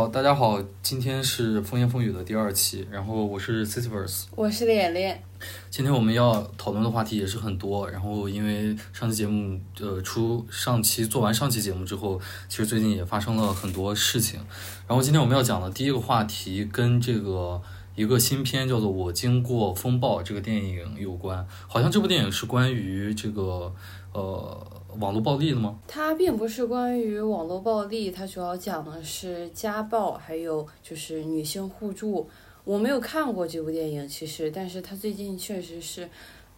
[0.00, 5.22] 好，大家好，今天是风言风语的第二期，然后我是 Cityverse，我是脸脸。
[5.68, 12.18] 今天我们要讨论的话题也是很多，然后因为上期节目呃出上期做完上期节目之后，
[12.48, 14.40] 其实最近也发生了很多事情，
[14.88, 17.60] 然后今天我们要讲的第一个话题跟这个
[17.94, 23.70] 一个新片叫做《我经过风暴》这个电影有关，好像这部电影是关于这个
[24.14, 24.66] 呃。
[24.98, 25.78] 网络暴力的吗？
[25.86, 32.28] 它并不是关于网络暴力，它主要讲的是家暴，还有就是女性互助。
[32.64, 36.08] 我没有看过这部电影，其实，但是它最近确实是。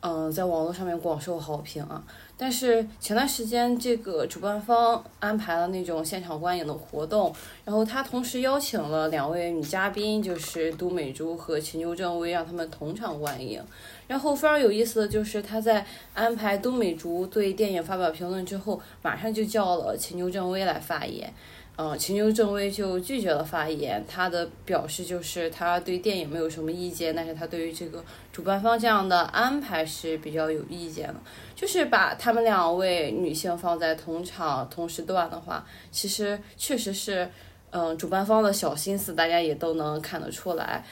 [0.04, 2.04] 嗯，在网络上面广受好评啊。
[2.36, 7.32] 但是前段时间，这个主办方安排了那种现场观影的活动，
[7.64, 13.62] 然后他同时邀请了两位女嘉宾，就是都美竹和秦牛正威，让他们同场观影。
[14.12, 21.32] 然后非常有意思的就是，他在安排都美竹对电影发表评论之后，马上就叫了秦牛正威来发言。
[21.76, 24.04] 嗯，秦牛正威就拒绝了发言。
[24.06, 31.14] 他的表示就是他对电影没有什么意见，但是他对于这个主办方这样的安排是比较有意见的。
[31.56, 37.26] 就是把他们两位女性放在同场同时段的话，其实确实是，
[37.70, 40.84] 嗯，主办方的小心思，大家也都能看得出来。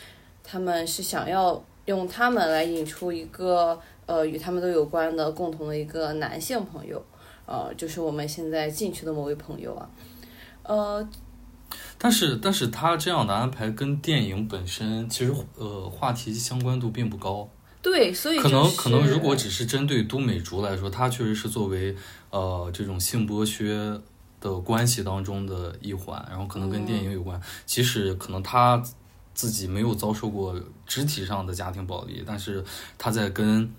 [0.43, 7.05] 他们是想要用他们来引出一个呃与他们都有关的共同的一个男性朋友，
[7.47, 9.91] 呃，就是我们现在进去的某位朋友啊。
[10.63, 11.09] 呃，
[11.99, 17.49] 但是但是他这样的安排跟电影本身其实呃话题相关度并不高。
[17.83, 21.97] 对，所以可能可能如果只是针对都美竹来说，她确实是作为
[22.31, 24.01] 呃这种性剥削
[24.39, 27.41] 的关系当中的一环，然后可能跟电影有关。
[27.67, 28.81] 即使可能她
[29.41, 30.55] 自己没有遭受过
[30.87, 32.63] 肢体上的家庭暴力，但是
[32.99, 33.73] 他在跟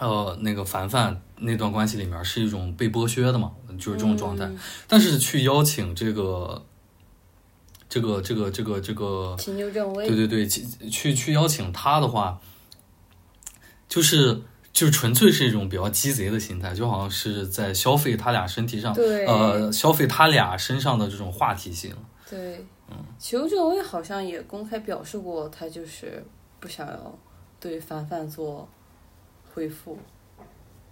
[0.00, 3.52] 呃那个凡凡那段关系里面是一种被剥削的嘛。
[3.78, 4.50] 就是这种状态，
[4.88, 6.64] 但是去邀请这个，
[7.88, 9.36] 这个这个这个这个，
[10.08, 10.44] 对对对，
[10.90, 12.40] 去去邀请他的话，
[13.88, 18.92] 就是就纯粹是一种比较鸡贼的心态，就好像是在消费他俩身体上，
[19.26, 21.94] 呃，消费他俩身上的这种话题性。
[22.28, 26.22] 对，嗯，邱正威好像也公开表示过，他就是
[26.60, 27.18] 不想要
[27.58, 28.68] 对凡凡做
[29.54, 29.98] 回复。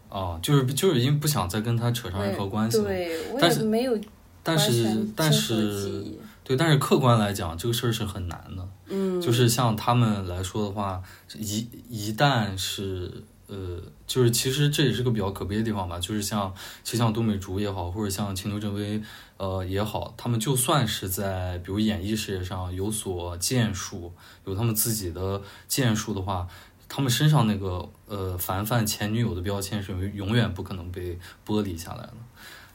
[0.09, 3.99] 哦，就是就是因为不想再跟他扯上任何关系，对，但是没有，
[4.43, 6.05] 但是但是
[6.45, 8.69] 对，但是客观来讲，这个事儿是很难的。
[8.87, 11.03] 嗯，就是像他们来说的话，
[11.35, 13.13] 一一旦是
[13.47, 15.99] 呃，就是其实这也是个比较可悲的地方吧。
[15.99, 16.53] 就是像
[16.83, 19.01] 其实像都美竹也好，或者像秦牛正威
[19.37, 24.12] 呃也好，他们就算是在比如演艺事业上有所建树，
[24.45, 26.49] 有他们自己的建树的话。
[26.89, 32.15] 他们身上那个呃凡凡前女友的标签是永远不可能被剥离下来的，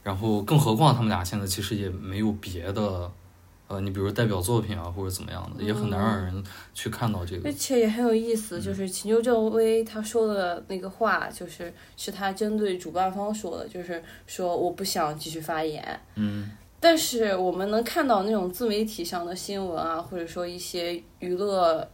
[0.02, 3.10] 然后更何况他们俩现在其实也没有别的，
[3.72, 6.44] 呃，你比如代表作品啊或者怎么样的，也很难让人
[6.74, 7.48] 去看到这个。
[7.48, 16.00] 而且也很有意思，就是秦秋正威他说的那个话，就是是他针对主办方说的，就是说我不想继续发言。
[16.16, 16.50] 嗯。
[16.78, 21.88] 但是我们能看到那种自媒体上的新闻啊，或者说一些娱乐。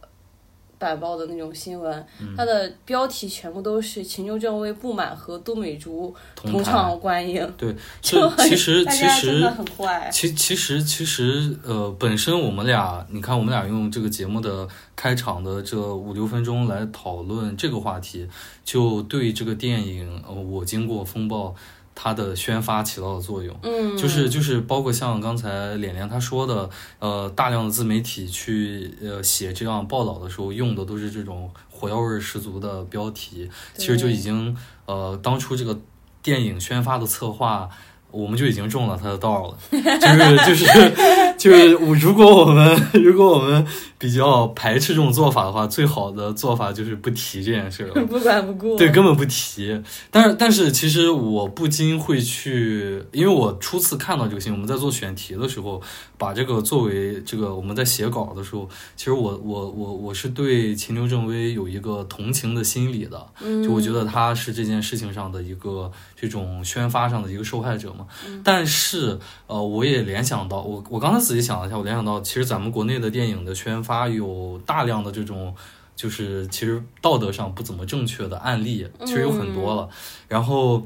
[0.79, 7.47] 板报的那种新闻，它的标题全部都是秦牛正威不满和都美竹同场观影。
[7.57, 10.09] 对，就其实其实很坏。
[10.11, 18.25] 其其实其实呃，本身我们俩，你看我们俩用这个节目的开场的这五六分钟来讨论这个话题，
[18.63, 21.53] 就对这个电影呃，我经过风暴。
[22.01, 34.55] 它的宣发起到的作用，嗯，就是就是包括像刚才脸脸他说的，呃，大量的自媒体去呃写这样报道的时候，用的都是这种火药味十足的标题，其实就已经
[34.85, 35.77] 呃当初这个
[36.23, 37.69] 电影宣发的策划。
[38.11, 40.93] 我们就已经中了他的道了，就是就是
[41.37, 43.65] 就是我，如果我们 如果我们
[43.97, 49.81] 比较排斥这种做法的话，最好的做法就是不提这件事了， 不管不顾，对，根本不提。
[50.09, 55.81] 但是但是，其实我不禁会去，因为我初次看到这个新闻，我们在做选题的时候，
[56.17, 63.25] 把这个作为这个我们在写稿的时候，其实我我我我是对秦牛正威有一个同情的心理的，
[63.63, 68.05] 就我觉得他是这件事情上的一个这种宣发上的一个受害者嘛。
[68.43, 69.17] 但是，
[69.47, 75.55] 呃，我也联想到，我我刚才仔细想了一下，我联想到，其实咱们国内的电影的宣发有大量的这种，
[75.95, 79.89] 就是其实道德上不怎么正确的案例，其实有很多了。
[80.27, 80.85] 然后。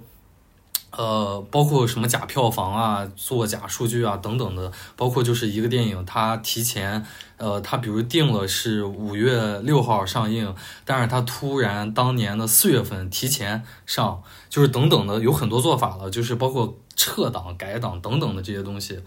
[0.95, 7.03] 呃，包括什么假票房啊、做假数据啊等等的，包括就是一个电影，它提前，
[7.37, 10.53] 呃，它比如定了是五月六号上映，
[10.85, 18.99] 但是它突然当年的四月份提前上，就是等等的有很多做法了，就是包括撤档、改档等等的这些东西，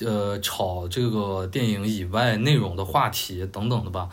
[0.00, 4.08] 呃炒这个电影以外内容的话题等等的吧，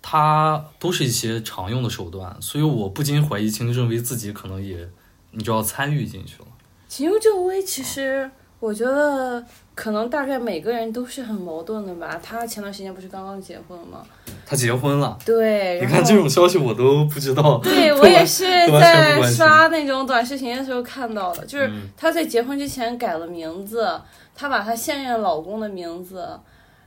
[0.00, 4.88] 它都是一些常用的手段，所以我不禁怀疑秦正威自己可能也，
[5.32, 6.46] 你就要参与进去了。
[6.94, 8.30] 秦正威其实
[8.60, 9.42] 我觉得
[9.74, 12.20] 可能大概每个人都是很矛盾的吧。
[12.22, 14.02] 他前段时间不是刚刚结婚吗？
[14.44, 17.58] 他结婚了，对，你看这种消息我都不知道。
[17.64, 23.98] 对我也是在刷那种短视频的时候看到的，就是他在结婚之前改了名字，
[24.34, 26.28] 他把他现任老公的名字，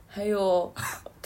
[0.05, 0.71] 还有。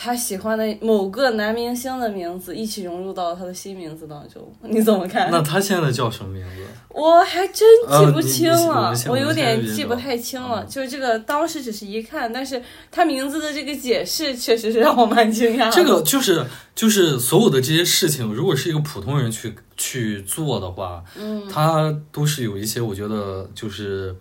[0.01, 5.29] 他喜欢的某个男明星的名字一起融入到他的新名字当中，你怎么看？
[5.29, 6.63] 那他现在叫什么名字？
[6.87, 10.63] 我还真记不清了，我有点记不太清了。
[10.69, 15.69] 就是这个，当时只是一看，但是他名字的这个解释确实是让我蛮惊讶。
[15.69, 24.15] 这个就是就是所有的这些事情，如果是一个普通人去去做的话，嗯，他都是有一些我觉得就是。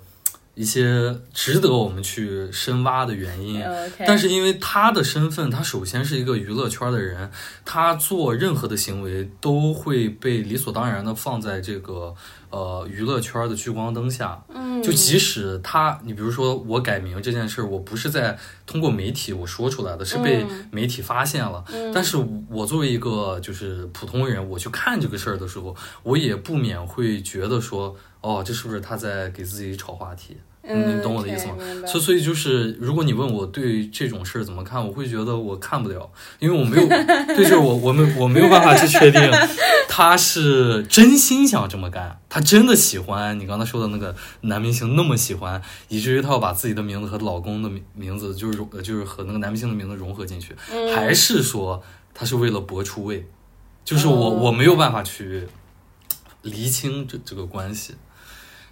[0.58, 3.64] 一些值得我们去深挖的原因，
[4.04, 7.30] 但是因为他的身份，他首先是一个娱乐圈的人，
[7.64, 12.12] 他做任何的行为都会被理所当然的放在这个
[12.50, 14.42] 呃娱乐圈的聚光灯下。
[14.52, 21.64] 嗯，就即使他，你比如说我改名这件事，我不是在通过媒体我说出来的，是被媒体发现了。
[21.72, 22.16] 嗯，但是
[22.50, 30.36] 我作为一个就是普通人，我去看这个事儿的时候，我也不免会觉得说，哦，这是不是他在给自己炒话题？
[30.68, 31.54] 你懂我的意思吗？
[31.86, 39.20] 所以所以就是，如果你问我对这种事儿怎么看，我会觉得我看不了，因为我没有，对，就是我我们我没有办法去确定
[39.88, 50.54] 他是真心想这么干，他真的喜欢你刚才说的那个男明星那么喜欢，以至于他要把自己的名字和老公的名名字就是就是和那个男明星的名字融合进去，
[50.94, 51.82] 还是说
[52.12, 53.26] 他是为了博出位？
[53.84, 55.48] 就是我我没有办法去
[56.42, 57.94] 厘清这这个关系。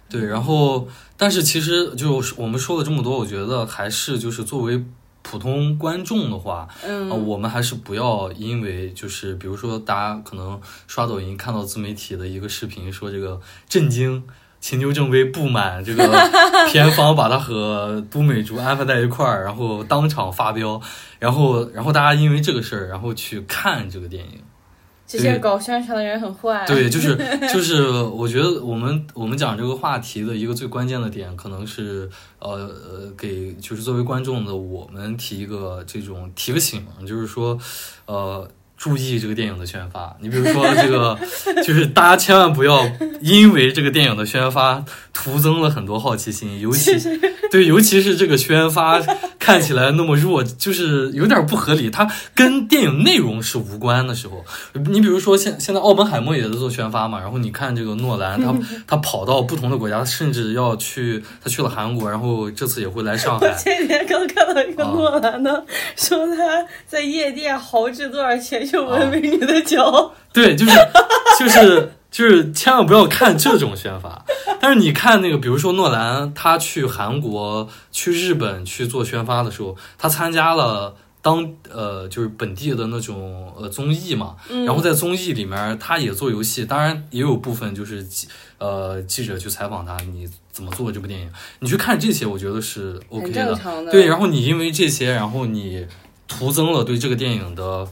[0.09, 0.87] 对，然后，
[1.17, 4.83] 但是其实就我们说了这么多，我觉得还是就是作为
[5.21, 14.23] 普通观众的话，嗯，我们还是不要因为就是比如说大家可能刷抖音看到自媒体的一个视频，说这个震惊
[14.61, 16.03] 秦牛正威不满这个
[16.71, 20.81] 片方把他和都美竹安排在一块儿，然后当场发飙，
[21.19, 24.39] 然后然后大家因为这个事儿，然后去看这个电影。
[25.07, 26.65] 这些搞宣传的人很坏。
[26.67, 27.15] 对，就是
[27.51, 32.09] 就是，我觉得我们我们讲这个话题的一个最关键的点，可能是
[32.39, 37.57] 呃呃，给就是作为观众的我们提一个这种提个醒，就是说，
[38.05, 38.47] 呃。
[38.77, 41.17] 注意这个电影的宣发，你比如说这个，
[41.65, 42.87] 就是大家千万不要
[43.21, 46.93] 因为这个电影的宣发徒增了很多好奇心，尤其
[47.49, 49.01] 对，尤其是这个宣发
[49.39, 54.45] 看起来那么弱，就是有点不合理，它跟电影内容是无关的时候，
[54.91, 58.53] 你比如说现现在奥本海默也在做宣发嘛，然后你看这个诺兰，他
[58.85, 63.51] 他跑到不同的国家，甚至要去他去了韩国，然后这次也会来上海。
[63.55, 65.65] 前几天刚看到一个诺兰的，
[65.95, 68.66] 说他在夜店豪掷多少钱。
[68.67, 70.71] 就闻美女的脚，对，就是
[71.39, 74.25] 就是就是，千万不要看这种宣发。
[74.59, 84.35] 但是你看那个，比如说诺兰，他去韩国、去日本去做宣发的时候，他参加了当呃就是本地的那种呃综艺嘛。
[84.65, 91.29] 然后在综艺里面，他也做游戏，当然也有部分就是记呃记者去采访他，你怎么做这部电影？
[91.59, 93.59] 你去看这些，我觉得是 OK 的。
[93.91, 95.85] 对，然后你因为这些，然后你
[96.27, 97.87] 徒增了对这个电影的。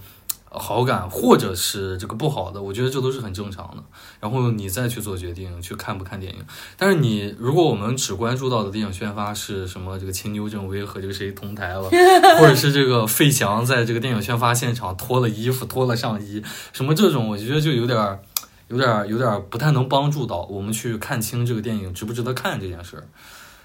[0.58, 3.84] 好感，或者是这个不好的，我觉得这都是很正常的。
[4.20, 6.44] 然后你再去做决定，去看不看电影。
[6.78, 11.84] 但是你如果我们只关注到的电影宣发是什么，这个秦牛正威和这个谁同台了，
[12.40, 16.42] 或者是这个费翔在这个电影宣发现场脱了衣服、脱了上衣，
[16.74, 18.20] 什么这种，我觉得就有点、
[18.68, 23.04] 有点、有点不太能帮助到我们去看清这个电影值不值得看这件事儿。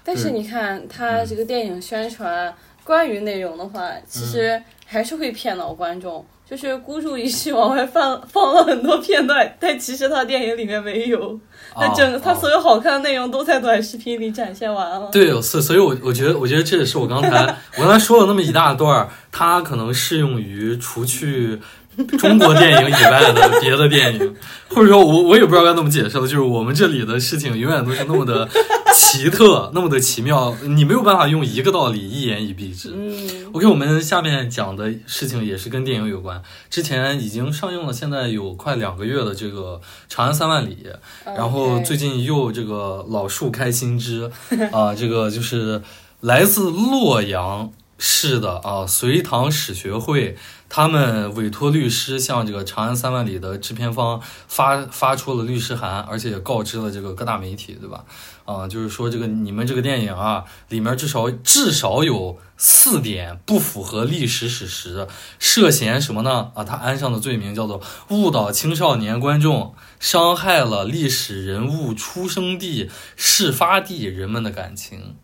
[0.03, 6.25] 但是你看他这个电影宣传关于内容的话，其实还是会骗到观众。
[6.51, 11.39] 就是孤注一掷往外放 放了很多片段，但其实他电影里面没有，
[11.73, 15.07] 他整他所有好看的内容都在短视频里展现完了。
[15.13, 17.29] 对，所所以，我我觉得，我觉得这也是我刚才
[17.79, 21.57] 我刚才说了那么一大段，它可能适用于除去。
[22.17, 24.35] 中国电影以外的别的电影，
[24.69, 26.21] 或者说，我我也不知道该怎么解释了。
[26.21, 28.47] 就是我们这里的事情永远都是那么的
[28.95, 32.93] 奇特，那么的奇妙，你没有办法用一个道理一言以蔽之。
[32.95, 36.41] 嗯，OK，我们下面讲的事情也是跟电影有关。
[36.69, 40.87] 之前已经上映了，现在有快两个月的这个《长安三万里》，
[41.35, 44.31] 然后最近又这个老树开新枝
[44.71, 45.81] 啊，这个就是
[46.21, 47.71] 来自洛阳。
[48.03, 50.35] 市的啊，隋唐史学会
[50.73, 58.05] 他们委托律师向这个《长安三万里》的制片方发发出了律师函，而且也告知了这个各大媒体，对吧？
[58.45, 65.09] 啊，就是说这个你们这个电影啊，里面至少至少有四点不符合历史史实，
[65.39, 66.51] 涉嫌什么呢？
[66.55, 75.17] 啊，他安上的罪名叫做误导青少年观众，伤害了历史人物出生地、事发地人们的感情。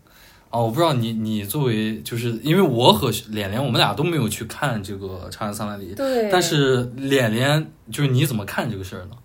[0.50, 9.16] 啊，我不知道你你作为就是因为我和脸脸我们俩都没有去看这个《长安三万里》，对，但是脸脸就是你怎么看这个事儿呢？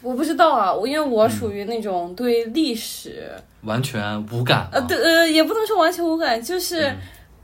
[0.00, 4.68] 我不知道啊，我因为我属于那种对历史完全无感。
[4.70, 6.94] 呃，对呃，也不能说完全无感，就是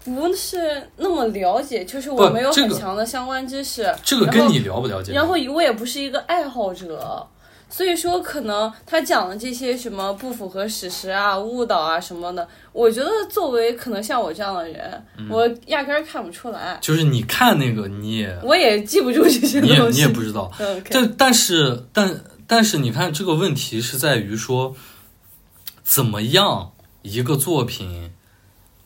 [0.05, 3.93] 不是那么了解，就是我没有很强的相关知识。
[4.05, 5.13] 这个跟你了不了解？
[5.13, 7.27] 然后我也不是一个爱好者。
[7.75, 16.79] 所以说，可能他讲的这些什么不符合史实啊、误导啊什么的，我觉得作为可能像我这样的人，我压根儿看不出来。
[16.81, 20.53] 就是你看那个，你也我也记不住这些东西，你也你也不知道。
[20.89, 24.77] 但但是但但是，你看这个问题是在于说，
[25.83, 26.71] 怎么样
[27.03, 28.13] 一个作品，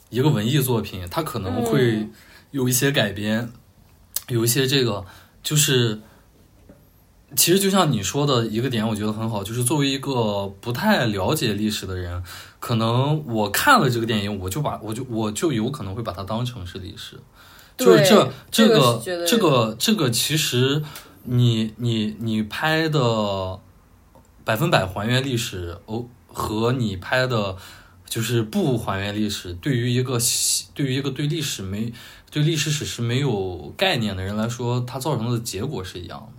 [0.08, 2.08] 一个文艺作品，它可能会
[2.52, 3.50] 有一些改编，
[4.28, 5.04] 有一些这个
[5.42, 6.00] 就是。
[7.36, 12.22] 其实就像你说的一个点，我觉得很好，就是作为一个不太了解历史的人，
[12.58, 17.20] 可能我看了这个电影，我就把我就我就有可能会把它当成是历史，
[17.76, 20.82] 就是这这个这个这个其实
[21.24, 23.60] 你你你拍的
[24.44, 27.54] 百分百还原历史哦，和你拍的
[28.08, 30.18] 就是不还原历史，对于一个
[30.72, 31.92] 对于一个对历史没
[32.30, 36.37] 对历史史实没有概念的人来说，它造成的结果是一样的。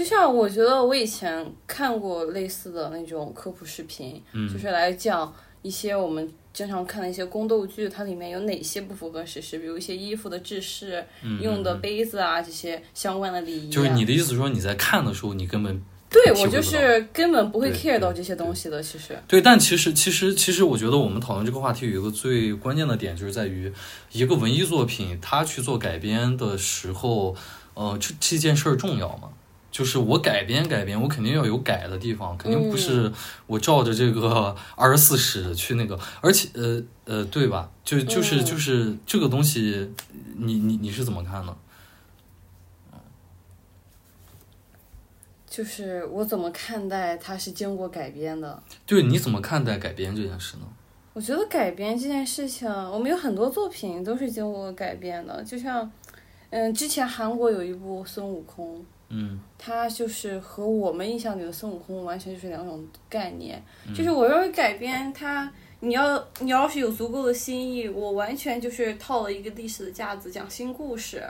[0.00, 4.18] 就像我觉得我以前看过类似的那种科普视频，
[4.50, 5.30] 就是来讲
[5.60, 11.04] 一些我们经常看的一些宫斗剧，它里面有哪些不符合史实，比如一些衣服的制式、
[11.42, 13.70] 用的杯子啊这些相关的礼仪。
[13.70, 18.82] 就是你的意思说你在看的时候，你根本对我就是根本不会 care 到这些东西的。
[18.82, 23.70] 其实对，但其实其实其实我觉得我们讨论这个话题有一个最关键的点，就是在于
[24.12, 27.36] 一个文艺作品它去做改编的时候，
[27.74, 29.28] 呃，这这件事儿重要吗？
[29.70, 33.10] 就是我改编改编，我肯定要有改的地方，肯定不是
[33.46, 37.70] 我照着这个二十四史去那个，而且呃呃，对吧？
[37.84, 39.92] 就就是就是这个东西，
[40.36, 41.56] 你你你是怎么看呢？
[45.48, 48.62] 就是我怎么看待它是经过改编的？
[48.86, 50.62] 对，你怎么看待改编这件事呢？
[51.12, 55.90] 我觉得改编这件事情，我们有很多作品都是经过改编的，就像
[56.50, 58.84] 嗯，之前韩国有一部孙悟空。
[59.12, 63.60] 嗯，他就是和我们印象里的孙悟空完全就是两种概念。
[63.92, 71.24] 就是我认为改编他，你要你要是有足够的新意，我完全就是套了一个历史的架子讲新故事，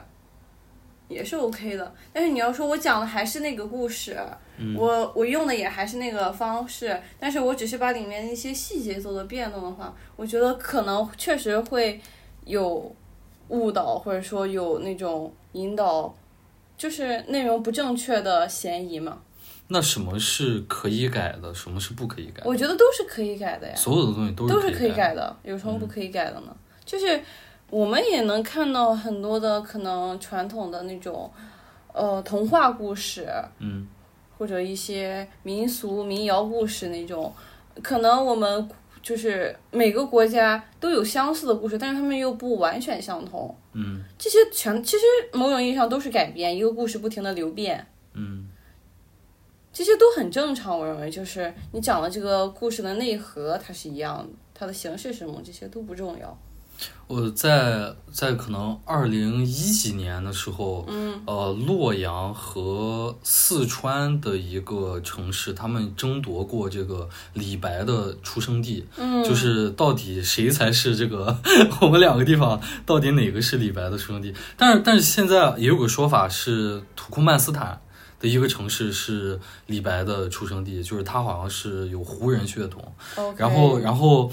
[1.09, 1.95] 也是 OK 的。
[2.13, 4.15] 但是你要说我讲的还是那个故事，
[4.77, 11.99] 我我用的也还是那个方式，但是我只是把里面的一些细节做了变动的话，我觉得可能确实会
[12.45, 12.95] 有
[13.49, 16.15] 误导，或者说有那种引导。
[16.81, 19.19] 就是内容不正确的嫌疑嘛？
[19.69, 22.43] 那什么是可以改的，什么是不可以改？
[22.47, 23.75] 我觉得都是可以改的呀。
[23.77, 26.57] 所有的东西都是都是可以改的，有什么不可以改的呢？
[26.87, 27.21] 就是
[27.69, 31.31] 我们也能看到很多的可能传统的那种
[31.93, 33.87] 呃童话故事，嗯，
[34.39, 37.31] 或者一些民俗民谣故事那种，
[37.83, 38.67] 可能我们。
[39.03, 43.55] 就是每个国家都有相似的故事，但是他们又不完全相同。
[43.73, 47.87] 嗯，这些全其实某种意义上都是改编，一个故事不停的流变。
[48.15, 48.49] 嗯，
[49.73, 56.39] 这些都很正常，我认为就是你讲的这个故事的内核它是一样的，它的形式是什么，这些都不重要。
[57.07, 71.37] 我在在可能二零一几年的时候，嗯，呃，洛阳和四川的一个城市，他们争夺过这个李白的出生地，嗯，就是到底谁才是这个
[71.83, 74.33] 我们两个地方到底哪个是李白的出生地？
[74.57, 77.81] 但是但是现在也有个说法是土库曼斯坦
[78.21, 82.95] 的一个城市是李白的出生地，就是他好像是有胡人血统，
[83.37, 84.31] 然后然后。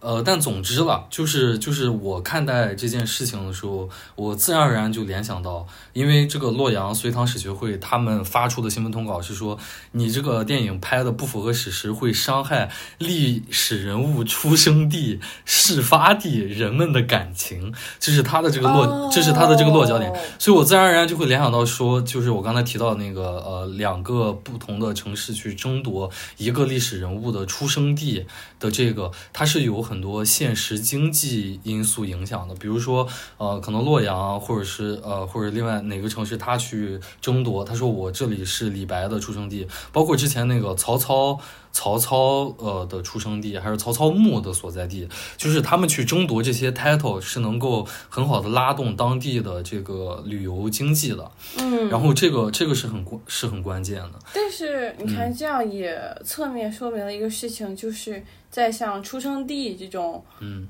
[0.00, 9.58] 呃，但总之了，就是就是我看待这件事情的时候，我自然而然就联想到，因为这个洛阳隋唐史学会他们发出的新闻通稿是说，
[9.92, 28.24] 你这个电影拍的不符合史实，会伤害历史人物出生地、事发地人们的感情，这是他的这个落，这是他的这个落脚点，所以我自然而然就会联想到说，就是我刚才提到那个呃，两个不同的城市去争夺一个历史人物的出生地
[28.58, 29.89] 的这个，它是有。
[29.90, 41.40] 很多现实经济因素影响的，比如说，呃，可能洛阳或者是呃或者另外哪个城市，他去争夺，他说我这里是李白的出生地，包括之前那个曹操。
[41.72, 51.30] 曹操呃的出生地，还是曹操墓的所在地，就是他们去争夺这些 title 是能够很好的拉动当地的这个旅游经济的。
[51.58, 54.18] 嗯，然后这个这个是很关是很关键的。
[54.34, 58.20] 但是你看，这样也侧面说明了一个事情，就是
[58.50, 60.66] 在像出生地这种嗯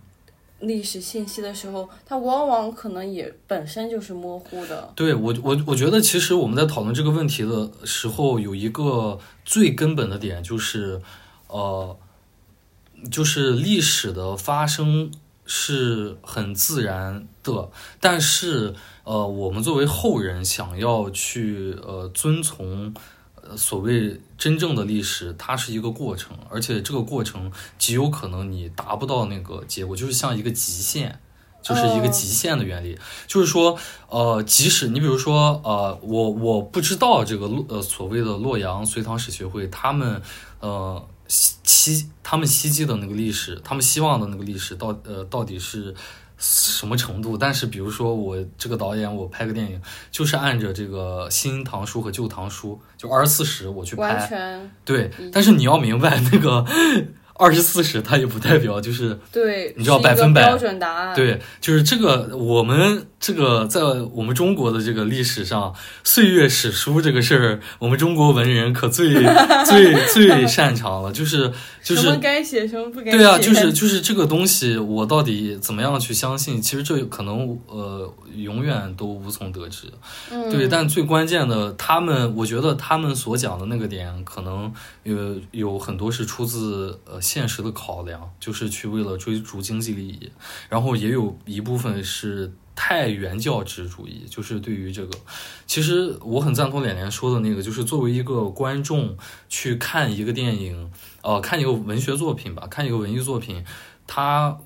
[0.61, 4.93] 历史信息的时候，它往往可能也本身就是模糊的。
[4.95, 11.01] 对我我我觉得其实我们在讨论这个问题的时候，有一个最根本的点就是，
[11.49, 11.97] 呃，
[13.11, 15.11] 就是历史的发生
[15.47, 22.95] 是很自然的，但是呃，我们作为后人想要去呃遵从。
[23.57, 31.19] 所谓真正的历史，它是一个过程，而且这个过程极有可能你达不到那个结果，就是像一个极限，
[31.63, 32.99] 就是一个极限的原理。
[33.27, 33.79] 就是说，
[34.09, 40.23] 呃，即使你比如说，呃，我我不知道这个洛呃所谓的洛阳隋唐史学会，他们
[40.61, 45.95] 呃希希他们希冀的那个历史，他们希望的那个历史到呃到底是。
[46.41, 47.37] 什么程度？
[47.37, 49.81] 但是比如说我这个导演，我拍个电影，
[50.11, 54.27] 就是按着这个《新唐书》和《旧唐书》，就二十四史我去完拍。
[54.27, 56.65] 全对，但是你要明白，那个
[57.41, 63.81] 二十四史它也不代表就是对，你知道百分百标准答案。，对，就是这个我们这个在
[64.13, 69.15] 我们中国的这个历史上，岁月史书这个事儿，我们中国文人可最
[69.65, 71.51] 最最擅长了，就是
[71.83, 73.17] 就是什么该写，什么不该写。
[73.17, 76.61] 对啊，就是就是这个东西，我到底怎么样去相信？
[76.61, 79.87] 其实这可能呃永远都无从得知。
[80.31, 84.73] 嗯，对，但最关键的，他们我觉得他们所讲的那个点，可能
[85.05, 85.17] 有
[85.53, 90.33] 有很多是出自呃现实的考量，就是去为了追逐经济利益，
[90.69, 95.17] 然后也有一部分是太原教旨主义，就是对于这个，
[95.65, 99.17] 其实我很赞同脸脸说的那个，就是作为一个观众
[99.49, 100.91] 去看一个电影，
[101.23, 103.65] 呃，看一个文学作品吧，看一个文艺作品，
[104.09, 104.59] 它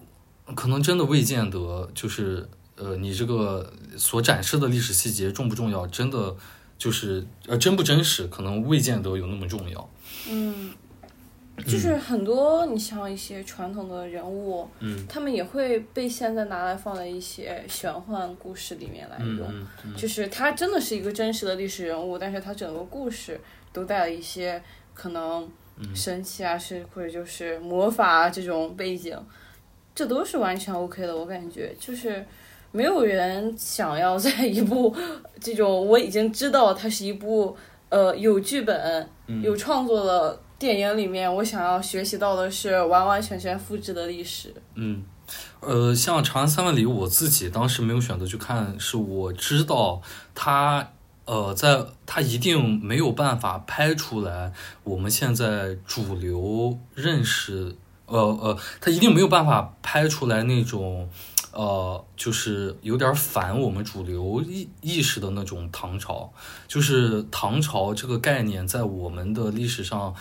[0.54, 6.34] 可能真的未见得就是呃，你这个所展示的历史细节重不重要，真的
[6.78, 9.90] 就是呃真不真实，可能未见得有那么重要。
[10.30, 10.70] 嗯，
[11.66, 19.46] 就是很多你像一些传统的人物，嗯他们也会被现在拿来放在一些玄幻故事里面来嗯用。
[19.48, 23.40] 嗯嗯就是他真的是一个真实的历史人物，但是他整个故事
[23.72, 24.60] 都带了一些
[24.92, 29.16] 可能嗯神奇啊，是或者就是魔法啊这种背景，
[29.94, 31.16] 这都是完全 OK 的。
[31.16, 32.24] 我感觉就是
[32.72, 34.94] 没有人想要在 一部
[35.40, 37.56] 这种我已经知道它是一部
[37.90, 44.54] 呃有剧本、嗯有创作的电影里面，我想要学习到的是完完全全复制的历史。
[44.74, 45.04] 嗯，
[45.60, 50.00] 呃，像《长安三万里》，我自己当时没有选择去看，是我知道
[50.34, 50.90] 它。
[51.26, 61.08] 呃，在它一定没有办法拍出来我们现在主流认识，呃呃，它一定没有办法拍出来那种，
[61.50, 66.30] 呃，就是有点反我们主流意意识的那种唐朝。
[66.68, 70.14] 就是唐朝这个概念在我们的历史上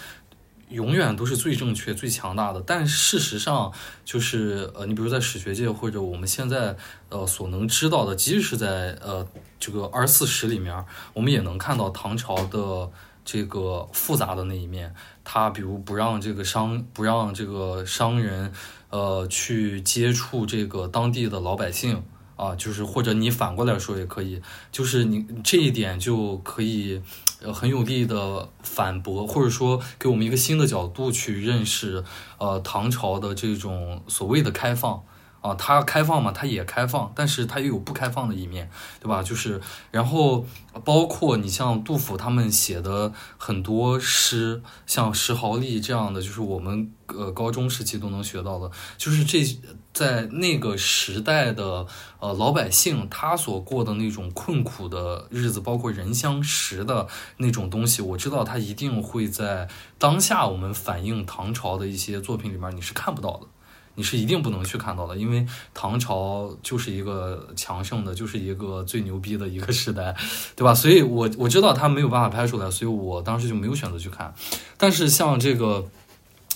[0.70, 2.62] 永远都是最正确、最强大的。
[2.66, 3.72] 但事实上，
[4.04, 6.76] 就是呃，你比如在史学界或者我们现在
[7.10, 9.28] 呃所能知道的，即使是在呃
[9.60, 12.90] 这个二十四史里面，我们也能看到唐朝的
[13.24, 14.94] 这个复杂的那一面。
[15.24, 18.52] 它比如不让这个商不让这个商人
[18.90, 22.04] 呃去接触这个当地的老百姓。
[22.36, 27.00] 啊，就是或者你反过来说也可以，就是你这一点就可以，
[27.44, 32.04] 呃，很有力的反驳，或者说给我们一个新的角度去认识，
[32.38, 35.04] 呃，唐朝的这种所谓的开放
[35.44, 39.22] 啊，它开放嘛，它也开放，但是它也有不开放的一面，对吧？
[39.22, 39.60] 就是
[39.92, 40.46] 然后
[40.86, 49.44] 包括你像杜甫他们写的很多诗，像石壕吏这样的，就是我们呃高中时期都能学到的，就是这
[49.92, 51.86] 在那个时代的
[52.20, 59.68] 呃老百姓他所过的那种困苦的日子，包括人相识的那种东西，我知道他一定会在
[60.00, 63.48] 当下我们反映唐朝的一些作品里面你是看不到的。
[63.96, 70.16] 你是一定不能去看到的，因为唐朝就是一个强盛的，就是一个最牛逼的一个时代，
[70.56, 70.74] 对吧？
[70.76, 74.34] 所以我我知道他没有办法拍出来，所以我当时就没有选择去看。
[74.78, 75.88] 但是像这个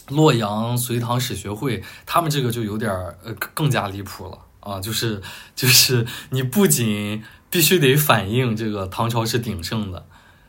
[0.10, 5.22] 洛阳隋唐史学会，他们这个就有点儿呃更加离谱了啊，就是
[5.56, 10.06] 就是你不仅必须得反映这个唐朝是鼎盛的，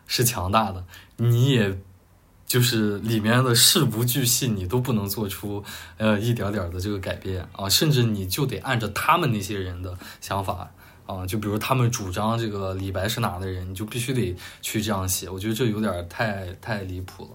[0.07, 0.85] 是强大的，
[1.16, 1.79] 你也
[2.48, 5.62] 就是里面的事无巨细，你都不能做出
[5.98, 10.68] 呃一点点的这个改变啊，甚至你就得按照他们那些人的想法
[11.06, 15.28] 啊，就比如他们主张这个李白是哪的人，你就必须得去这样写。
[15.28, 17.30] 我觉得这有点太太离谱了。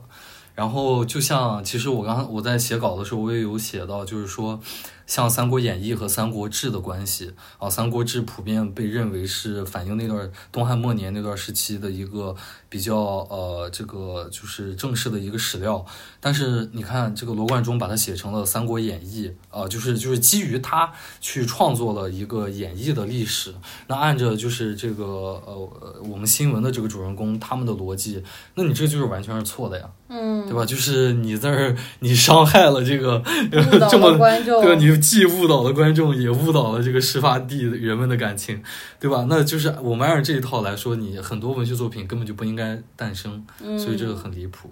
[0.55, 4.59] 然后就像其实我刚我在写稿的时候，我也有写到，就是说。
[5.05, 12.33] 像《三国演义》和《三国志》的关系啊，《三国志》普遍被认为是反映那段东汉末年那段时期的一个
[12.69, 12.95] 比较
[13.29, 15.85] 呃，这个就是正式的一个史料。
[16.21, 20.89] 但是你看，这个罗贯中把它写成了《三国演义》啊，就是就是基于他
[21.19, 23.53] 去创作了一个演义的历史。
[23.87, 25.03] 那按着就是这个
[25.45, 25.69] 呃
[26.09, 28.23] 我们新闻的这个主人公他们的逻辑，
[28.55, 30.65] 那你这就是完全是错的呀，嗯，对吧？
[30.65, 33.21] 就是你在这儿你伤害了这个
[33.91, 34.17] 这么
[34.61, 34.75] 对吧？
[34.75, 34.92] 你。
[35.01, 38.61] 既误导了观众，也误导了这个事发地人们的感情，
[38.99, 39.25] 对吧？
[39.29, 44.69] 那就是我们按照这一套来说，你很多文学作品根本就不应该诞生，所以这个很离谱。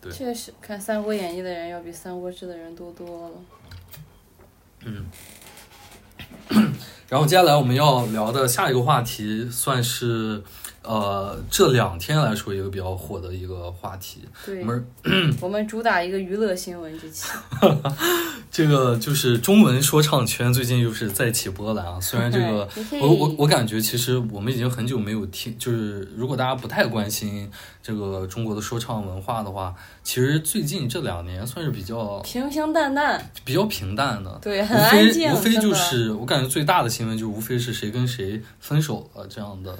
[0.00, 3.34] 对，确实，看《三国演义》的人要比《三国志》的人多多了。
[4.84, 5.04] 嗯。
[7.08, 10.42] 然后接下来我们要聊的下一个话题，算是。
[10.84, 14.20] 呃，这两天来说一个比较火的一个话题，
[14.60, 14.86] 我们
[15.40, 17.26] 我们主打一个娱乐新闻这期，
[18.52, 21.98] 这个就是中文说唱圈最近又是再起波澜啊。
[21.98, 22.68] 虽然这个，
[23.00, 27.50] 我我我感觉其实我们已经很久没有听，就是如果大家不太关心
[27.82, 35.32] 这个中国的说唱文化的话，其实最近这两年算是比较平平淡淡，比较平淡的，对，很安静。
[35.32, 39.74] 无非就是我感觉最大的新闻就无非是谁跟谁分手了这样的。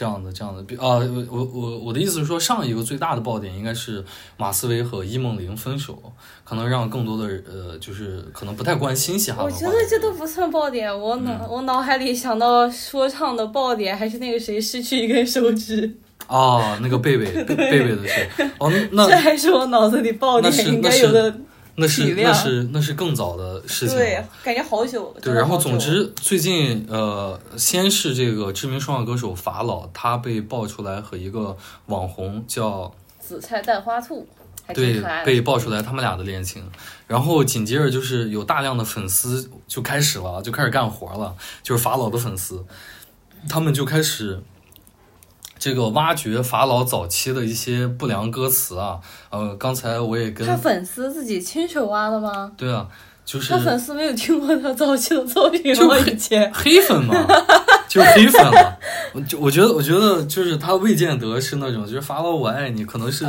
[0.00, 0.96] 这样的，这样的，比啊，
[1.30, 4.02] 我我我的意思是说，上一个最大的爆点应该是
[4.38, 6.02] 马思唯和伊梦玲分手，
[6.42, 15.92] 可能让更多的呃，就是可能不太关心嘻哈我觉得这都不算爆点，我脑我脑海里想到说唱的爆点还是那个谁失去一根手指。
[16.26, 18.26] 啊，那个贝贝 贝贝的事。
[18.58, 21.36] 哦，那这还是我脑子里爆点应该有的。
[21.76, 25.14] 那是那是那是更早的事情，对，感觉好久。
[25.22, 31.56] 对，然后总之最近呃，先是这个知名说唱歌手法老，他被爆出来和一个
[31.86, 34.28] 网红叫紫菜蛋花兔，
[34.74, 36.62] 对，被爆出来他们俩的恋情，
[37.06, 42.64] 然后紧接着就是有大量的粉丝就开始了，就开始干活了，就是法老的粉丝，
[43.48, 44.42] 他们就开始。
[45.60, 48.98] 这个挖掘法老早期的一些不良歌词啊，
[49.30, 52.50] 呃，刚才我也跟他粉丝自己亲手挖的吗？
[52.56, 52.88] 对啊。
[53.22, 55.96] 就是他粉丝没有听过他早期的作品吗？
[56.00, 57.14] 以前黑粉嘛，
[57.90, 58.78] 就是黑粉了。
[59.12, 63.26] 我就我觉得，我觉得就是他未见得是那种，就是法老我爱你，可能是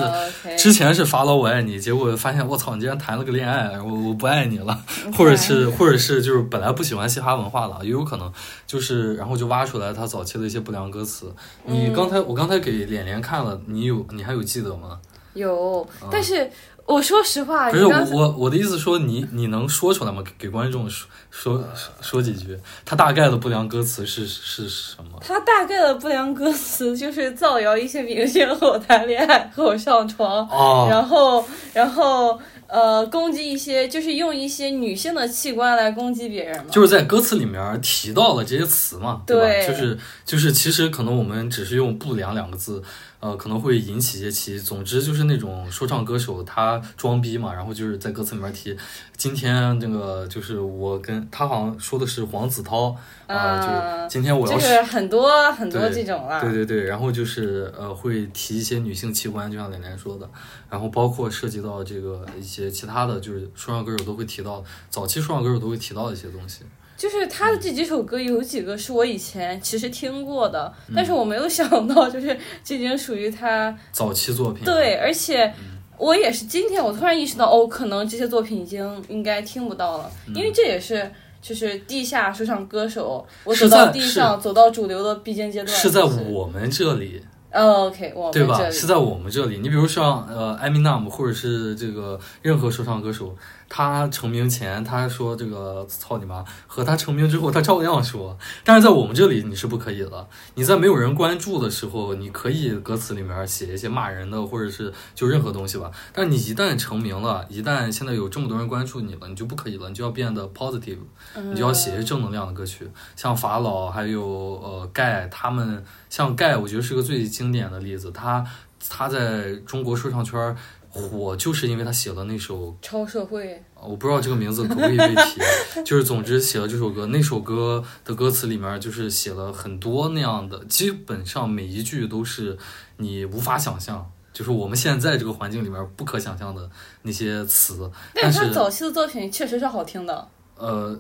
[0.56, 4.80] 之前是法老我爱你，结果发现我操，你竟然谈了个恋爱，我我不爱你了，
[5.18, 8.32] 或者是或者是就是本来不喜欢嘻哈文化了，也有可能
[8.68, 11.34] 就是然后就挖出来他早期的一些不良歌词。
[11.66, 15.00] 你刚才我刚才给脸脸看了，你有你还有记得吗？
[15.34, 16.48] 有，但是。
[16.86, 20.22] 我说实话，不是我我我的意思说你你能说出来吗？
[20.24, 21.64] 给给观众说说
[22.02, 25.18] 说几句，他大概的不良歌词是是什么？
[25.22, 30.48] 他大概的不良歌词就是造谣一些明星和我谈恋爱，和我上床，
[30.90, 32.40] 然后然后。
[32.74, 39.68] 呃，攻击一些就是用一些女性的器官来攻击别人嘛，就是在歌词里面提到了这些词嘛，对吧？
[39.68, 42.82] 就是就是，其实可能我们只是用“不良”两个字，
[43.22, 44.60] 呃，可能会引起一些歧义。
[44.60, 48.76] 总之就是那种说唱歌手他装逼嘛，然后就是在歌词里面提，
[49.16, 52.96] 今天这个就是我跟他好像说的是黄子韬
[53.28, 60.30] 啊，就今天我要就是很多很多这种了，对对对，然后就是呃会提一些女性器官，就像连连说的。
[60.70, 66.64] 然后包括涉及到这个一些其他的就是说唱歌手都会提到，早期说唱歌手都会提到的一些东西。
[67.02, 74.64] 就是他的这几首歌有几个是我以前其实听过的，但是我没有想到就是这已经属于他早期作品。
[74.64, 75.52] 对，而且
[75.98, 81.12] 我也是今天我突然意识到，哦，可能这些作品已经应该听不到了，因为这也是
[81.42, 87.20] 就是地下说唱歌手，我走到地上走到主流的必经阶段，是在我们这里。
[87.52, 88.70] OK，对吧？
[88.70, 89.58] 是在我们这里。
[89.58, 93.36] 你比如像呃，Eminem 或者是这个任何说唱歌手。
[93.74, 98.38] 他成名前，他说这个操你妈，和他成名之后，他照样说。
[98.66, 100.28] 但是在我们这里，你是不可以的。
[100.56, 105.90] 你在没有人关注的时候，你可以歌词里面写一些骂人的，或者是就任何东西吧。
[106.12, 110.98] 但你一旦成名了，一旦现在有这么多人关注你了，你就不可以了，你就要变得 positive，
[111.42, 112.86] 你就要写一些正能量的歌曲。
[113.16, 118.12] 像法老还有呃盖他们，像盖，我觉得是个最经典的例子。
[118.12, 118.46] 他
[118.90, 120.54] 他在中国说唱圈。
[120.92, 132.58] 火就是因为他写了那首超社会，我不知道这个名字可不可以被提， 就是总之写了这首歌，那首歌的歌词里面就是写了很多那样的，基本上每一句都是
[132.98, 136.70] 你无法想象，就是我们现在这个环境里面不可想象的
[137.04, 137.90] 那些词。
[138.14, 140.28] 但但是他早期的作品确实是好听的，
[140.58, 141.00] 呃，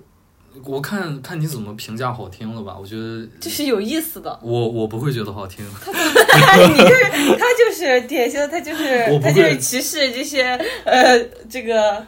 [0.65, 2.75] 我看看你怎么评价好听了吧？
[2.79, 4.37] 我觉得就是有意思的。
[4.43, 5.65] 我我不会觉得好听。
[5.65, 5.71] 你
[6.77, 10.43] 就是他就是典型的，他就是他就是歧视这些
[10.83, 12.05] 呃这个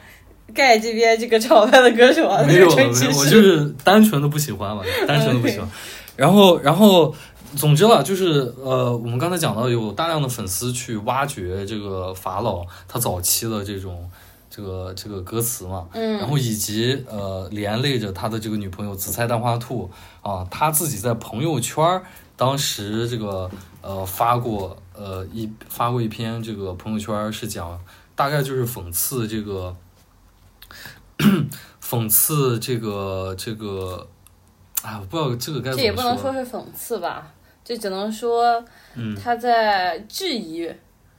[0.54, 2.68] 盖这边这个潮派的歌手啊，没有。
[2.70, 5.68] 我就是单纯的不喜欢嘛，单纯的不喜欢。
[6.16, 7.16] 然后然后，
[7.56, 14.10] 总之了，就是呃，我们刚才讲到有大量的粉丝去挖掘这个法老他早期的这种
[14.56, 16.20] 这个这个歌词嘛，嗯。
[16.20, 19.90] 然后以及呃连累着他的这个女朋友紫菜蛋花兔
[20.22, 22.04] 啊，他自己在朋友圈儿
[22.36, 23.50] 当时这个
[23.82, 27.80] 呃发过呃一发过一篇这个朋友圈是讲
[28.16, 29.76] 大概就是讽刺这个
[31.82, 34.08] 讽刺这个这个，
[34.84, 37.32] 哎，我不知道这个该怎么这也不能说是讽刺吧，
[37.64, 38.64] 这只能说
[38.94, 39.16] 嗯。
[39.16, 40.72] 他在质疑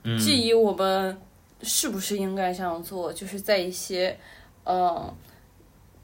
[0.03, 0.19] 嗯。
[0.19, 1.17] 质疑我们
[1.65, 4.17] 是不是应该这样做，就是在一些
[4.65, 5.13] 嗯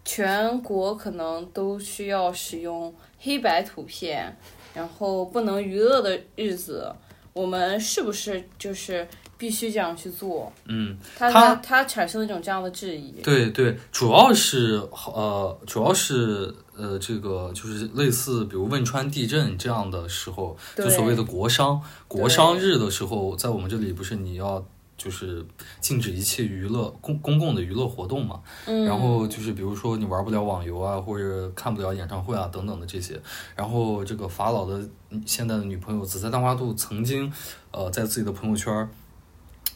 [0.04, 4.36] 全国可能都需要使用黑白图片，
[4.74, 6.90] 然后不能娱乐的日子，
[7.32, 10.50] 我们是不是就是必须这样去做？
[10.64, 10.96] 嗯。
[11.16, 13.12] 他他他他产生了一种这样的质疑。
[13.22, 24.64] 对对，主要是呃，主要是呃，这个就是类似，比如汶川地震这样的时候，就所谓的国殇、国殇日的时候，在我们这里不是你要
[25.00, 25.42] 就是
[25.80, 33.18] 禁止一切娱乐公公共的娱乐活动嘛，嗯，然后就是比如说你玩不了网游啊，或者看不了演唱会啊等等的这些，
[33.56, 37.32] 然后这个法老的嗯现在的女朋友紫菜蛋花兔曾经
[37.70, 38.86] 呃在自己的朋友圈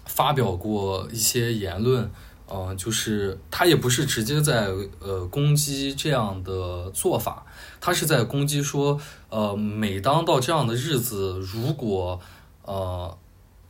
[0.04, 2.10] 发表过一些言论。
[2.46, 4.68] 呃，就是他也不是直接在
[5.00, 7.46] 呃攻击这样的做法，
[7.80, 12.20] 他是在攻击说，呃，每当到这样的日子，如果
[12.66, 13.16] 呃，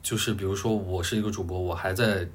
[0.05, 2.29] 就是比如说我是一个主播，我还在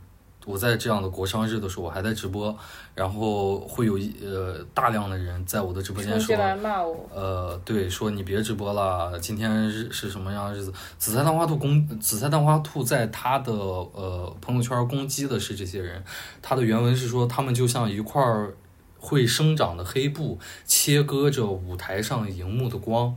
[0.46, 2.58] 我在这样的国商日的时候，我还在直播，
[2.96, 7.08] 然后会有一呃大量的人在我的直播间说，来骂我。
[7.14, 10.74] 呃，对，说你别直播了，今天是是什么样的日子？
[10.98, 16.04] 紫菜蛋花兔攻紫菜蛋花兔在他的呃朋友圈攻击的是这些人，
[16.42, 18.56] 他的原文是说他们就像一块儿
[18.98, 23.16] 会生长的黑布，切割着舞台上荧幕的光。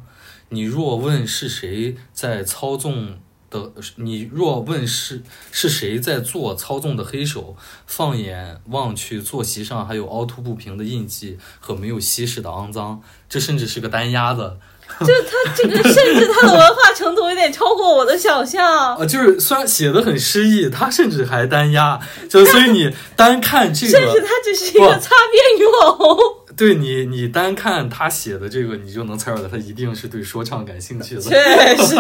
[0.50, 3.16] 你若问是谁在操纵
[3.52, 7.54] 的，你若问是是谁在做操纵的黑手，
[7.86, 14.58] 放眼望去，坐席上还有凹凸不平的印记和没有稀释的肮脏，这甚至是个单压的。
[15.00, 18.96] 就是他这个，甚至他的文化程度有点超过我的想象。
[18.96, 26.16] 呃， 就是虽然写的很诗意，他甚至还单押，就所以你单看这个，甚至他只是一个擦边女网红。
[26.54, 31.22] 对你你单看他写的这个，你就能猜出来他一定是对说唱感兴趣的。
[31.22, 31.96] 确实，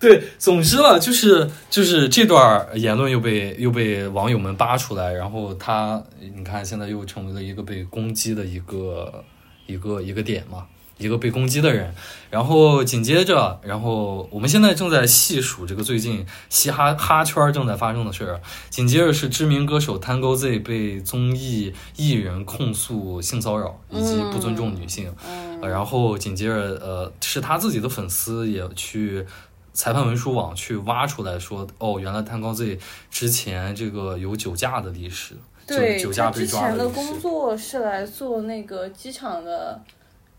[0.00, 6.02] 对，总之了，就是就是这段言论又被又被网友们扒出来，然后他
[6.34, 9.22] 你看现在又成为了一个被攻击的一个
[9.66, 10.64] 一个一个点嘛，
[10.98, 11.94] 一个被攻击的人。
[12.30, 18.40] 然后紧接着，然后我们现在正在细数这个最近嘻哈哈圈正在发生的事儿。
[18.70, 25.14] 紧接着是知名歌手 Tango Z 被综艺艺人控诉性骚扰以及不尊重女性。
[25.28, 29.24] 嗯呃然后紧接着，呃，是他自己的粉丝也去
[29.72, 32.78] 裁判文书网去挖出来说，哦，原来 Tango Z
[33.10, 35.34] 之前这个有酒驾的历史，
[35.66, 37.18] 对酒酒驾被抓前的工。
[37.18, 39.80] 作是来做那个机场的，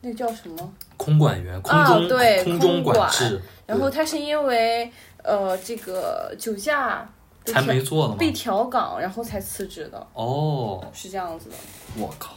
[0.01, 0.73] 那叫什么？
[0.97, 4.89] 空管员，空啊中、对空中管制，然后他是因为
[5.23, 7.07] 呃这个酒驾
[7.45, 8.17] 才没做的嘛。
[8.19, 11.55] 被调岗，然后才辞职的，哦，是这样子的。
[11.97, 12.33] 我靠，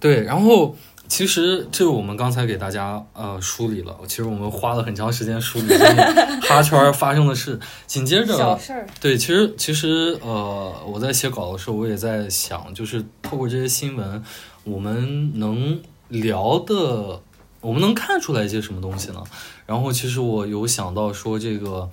[0.00, 0.74] 对，然后。
[1.10, 5.74] 其实这个我们刚才给大家呃梳理了，其实我们花了很长时间梳理
[6.46, 7.58] 哈圈发生的事。
[7.86, 14.22] 紧接着，小事儿，对，其实其实呃，我在写稿的时候，我也在想，就是透过这些新闻，
[14.64, 17.20] 我们能聊的，
[17.60, 19.22] 我们能看出来一些什么东西呢？
[19.66, 21.90] 然后其实我有想到说这个，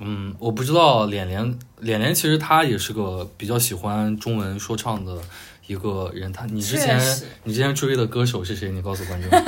[0.00, 5.18] 嗯，我不知道脸脸脸脸，其实他也是个比较喜欢中文说唱的
[5.66, 6.32] 一个人。
[6.32, 7.00] 他你之前
[7.44, 8.70] 你之前追的歌手是谁？
[8.70, 9.30] 你告诉观众。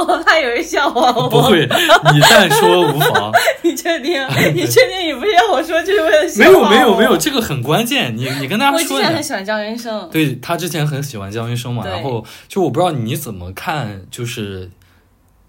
[0.08, 1.28] 我怕有人笑话我。
[1.28, 3.32] 不会，你但说无妨。
[3.62, 4.20] 你确定？
[4.54, 7.16] 你确定你不是让我说，就是为了笑没有话我没有没有，。
[7.16, 8.16] 这个很关键。
[8.16, 9.22] 你你跟大家我之说一下前很。
[9.22, 14.70] 喜欢张云生，对他之前很喜欢姜云升嘛，然后就我不知道你怎么看，就是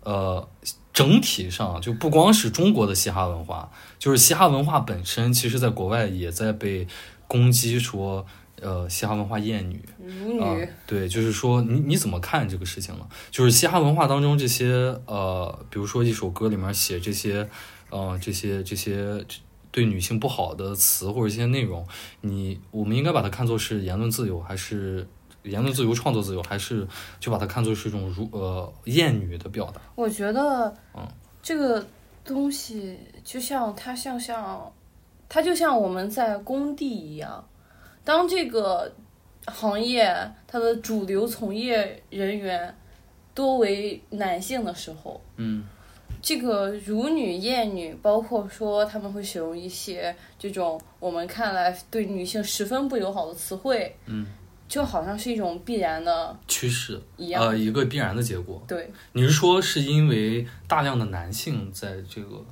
[0.03, 0.47] 呃
[0.93, 6.87] 整体上就不光是中国的嘻哈文化，就是嘻哈文化本身，其实在国外也在被
[7.27, 8.25] 攻击说，
[8.61, 9.83] 呃，嘻哈文化厌女。
[9.99, 13.07] 啊、舞女，对，就是说你你怎么看这个事情呢？
[13.29, 17.49] 就是嘻哈文化当中这些呃，比如说一首歌里面写这些，
[17.89, 19.25] 呃，这些这些
[19.71, 21.85] 对女性不好的词或者一些内容，
[22.21, 25.07] 你我们应该把它看作是言论自由，还是
[25.43, 26.87] 言论自由、创作自由，还是
[27.19, 29.81] 就把它看作是一种如呃厌女的表达？
[29.95, 31.07] 我觉得嗯，
[31.41, 31.83] 这个
[32.23, 34.71] 东西就像它像像，
[35.27, 37.43] 它就像我们在工地一样，
[38.03, 38.91] 当这个
[39.47, 40.15] 行业
[40.47, 42.75] 它的主流从业人员
[43.33, 45.63] 多为男性的时候，嗯
[46.21, 54.27] 这个辱女、厌女，包括说他们会使用一些这种我们看来对女性十分不友好的词汇，嗯，
[54.67, 57.41] 就好像是一种必然的趋势，一样。
[57.43, 58.61] 呃，一个必然的结果。
[58.67, 62.45] 对你是说是因为大量的男性在这个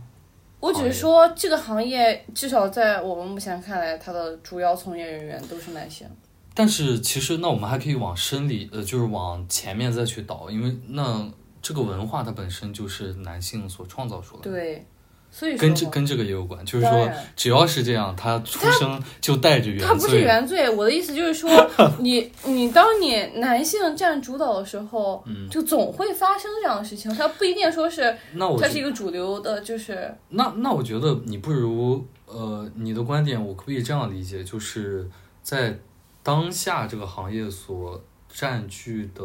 [0.59, 6.07] 我只是说，这个行业至少在我们目前看来，它的主要从业人员都是男性。
[6.53, 11.25] 但是其实，那我们还可以往深里，呃，就是往前面再去倒，因为那
[11.61, 14.85] 这个文化它本身就是男性所创造出来的，对，
[15.31, 19.87] 所以说跟这跟这个也有关，就是说只要是这样，他出生就带着原罪。
[19.87, 21.49] 他不是原罪，我的意思就是说，
[21.99, 27.13] 你你当你男性占主导的时候，嗯就总会发生这样的事情。
[27.13, 35.07] 他不一定说是那我觉它是一个主流的，就是那那我觉得你不如呃，你的观点我可不可以这样理解，就是
[35.41, 35.79] 在
[36.21, 39.23] 当下这个行业所占据的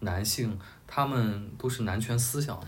[0.00, 0.56] 男性，
[0.86, 2.66] 他们都是男权思想的，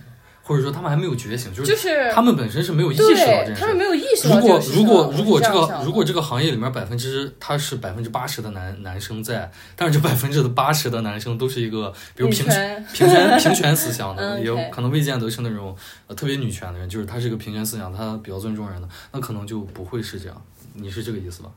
[0.48, 3.76] 或者说他们还没有觉醒，就是就是他们本身是没有意识到这对件事他们。
[3.76, 20.42] 没有意识到如果如果如果这个如果这个行业里面百分之他是百分之八十的男男生在，但是这百分之的八十的男生都是一个比如平权平权平权思想的，嗯也有可能未见得是那种呃特别女权的人，就是他是一个平权思想，他比较尊重人的，那可能就不会是这样。
[20.72, 21.50] 你是这个意思吧？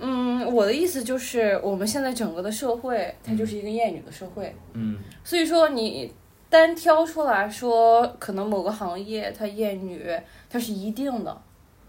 [0.00, 4.54] 嗯，我的意思就是，我们现在整个的社会，它就是一个厌女的社会。
[4.74, 6.12] 嗯所以说，你
[6.48, 10.04] 单挑出来说，可能某个行业它厌女，
[10.48, 11.42] 它是一定的。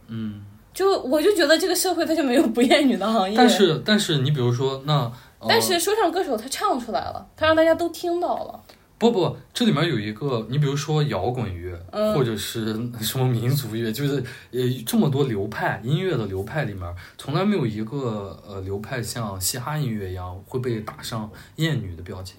[0.07, 0.41] 嗯。
[0.71, 3.35] 就我就觉得这个社会它就没有不厌女的行业。
[3.35, 8.63] 但是但是你比如说那，呃、但是说唱歌手他唱出来了，他让大家都听到了。
[8.97, 12.65] 不不，这里面有一个，你比如说摇滚乐，嗯或者是
[13.01, 22.37] 什么民族乐，就是呃这么多流派音乐的流派里面，从来没有一个呃流派像嘻哈音乐一样会被打上厌女的标签。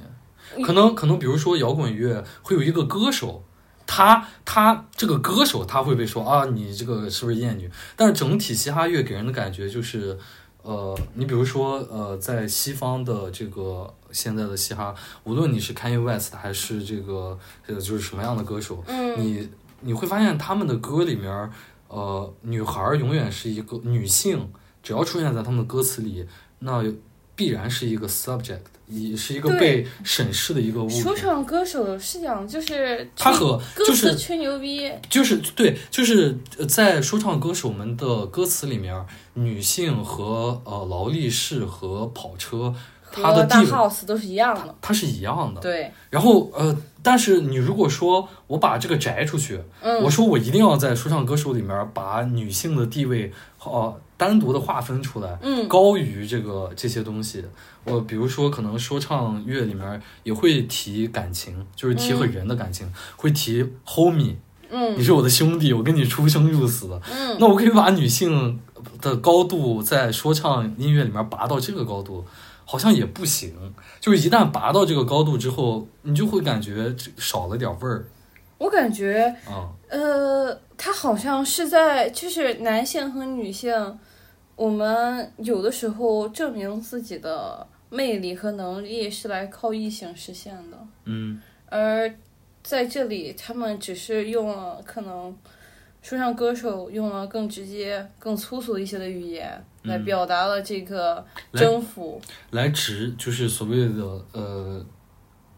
[0.65, 3.45] 可能可能比如说摇滚乐会有一个歌手。
[3.93, 7.69] 他他这个歌手他会被说啊，你这个是不是厌女？
[7.97, 10.17] 但是整体嘻哈乐给人的感觉就是，
[10.63, 17.37] 呃，你比如说呃，在西方的这个现在的嘻哈，无论你是 Kanye West 还是这个
[17.67, 19.49] 呃就是什么样的歌手，嗯，你
[19.81, 21.51] 你会发现他们的歌里面，
[21.89, 24.53] 呃，女孩儿永远是一个女性，
[24.85, 26.25] 只要出现在他们的歌词里，
[26.61, 26.85] 那
[27.41, 31.01] 必然是一个 subject，也是一个被审视的一个物品。
[31.01, 38.95] 说唱歌手是讲就是他和歌就是词吹牛逼，就是对，就是呃在说唱歌手们的歌词里面，
[39.33, 42.75] 女性和呃劳力士和跑车，
[43.11, 44.75] 它的大地位 house 都是一样的。
[44.83, 45.63] 它是一样的。
[45.63, 53.33] 对，然后呃，但是你如果说我把这个摘出去，嗯我说我一定要在说唱歌手里面把女性的地位
[53.65, 57.43] 呃单独的划分出来，嗯高于这个这些东西。
[57.85, 64.35] 我比如说，可能说唱乐里面也会提感情，就是提和人的感情，会提 homie，
[64.69, 67.01] 嗯你是我的兄弟，我跟你出生入死。
[67.11, 68.61] 嗯，那我可以把女性
[69.01, 72.23] 的高度在说唱音乐里面拔到这个高度，
[72.67, 73.55] 好像也不行。
[73.99, 78.05] 就是一旦拔到这个高度之后，你就会感觉少了点味儿
[78.59, 79.73] 我感觉啊。
[79.89, 83.73] 呃，他好像是在就是男性和女性，
[84.61, 91.41] 我们有的时候证明自己的魅力和能力是来靠异性实现的，嗯。
[91.65, 92.15] 而
[92.63, 95.35] 在这里他们只是用了可能
[96.03, 99.49] 说唱歌手用了更直接、更粗俗一些的语言
[99.85, 102.21] 来嗯表达了这个征服。
[102.51, 104.85] 来直就是所谓的呃，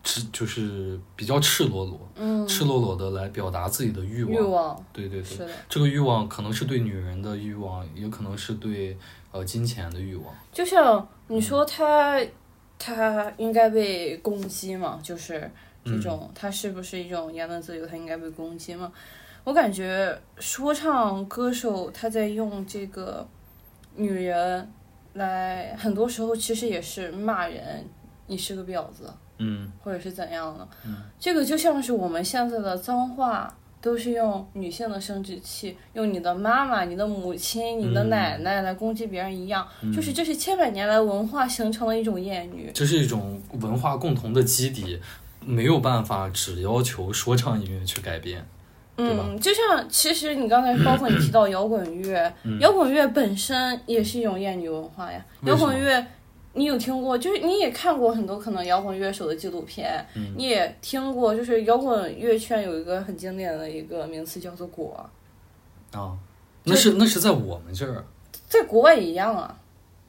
[0.03, 4.33] 直就是比较赤裸裸、嗯，赤裸裸的来表达自己的欲望。
[4.33, 8.97] 欲望对对对这个欲望可能是对女人的欲望，也可能是对
[9.31, 10.35] 呃金钱的欲望。
[10.53, 12.21] 就像你说他，
[12.79, 14.99] 他应该被攻击嘛？
[15.03, 15.51] 就是
[15.85, 17.87] 这种，他是不是一种言论自由？
[17.87, 18.93] 他应该被攻击嘛？
[19.45, 23.27] 我感觉说唱歌手他在用这个
[23.97, 24.69] 女人
[25.15, 27.85] 来，很多时候其实也是骂人，
[28.27, 29.13] 你是个婊子，
[29.43, 30.67] 嗯或者是怎样的。
[30.87, 33.55] 嗯这个就像是我们现在的脏话。
[33.83, 42.71] 都是用女性的生殖器，用你的妈妈、你的母亲、你的嗯奶奶来攻击别人一样，嗯就是这是千百年来文化形成的一种厌女。
[42.73, 45.01] 这是一种文化共同的基底，
[45.45, 48.47] 没有办法只要求说唱音乐去改变。
[48.99, 55.21] 嗯，就像其实你刚才包括你提到摇滚乐，摇滚乐本身也是一种厌女文化呀。
[55.43, 56.07] 摇滚乐，
[56.55, 57.17] 你有听过？
[57.17, 60.05] 就是你也看过很多可能摇滚乐手的纪录片，
[60.37, 65.09] 你也听过，就是摇滚乐圈有一个很经典的一个名词叫做“果
[65.93, 66.17] 啊，
[66.65, 68.05] 那是那是在我们这儿，”，
[68.49, 69.57] 在国外也一样啊。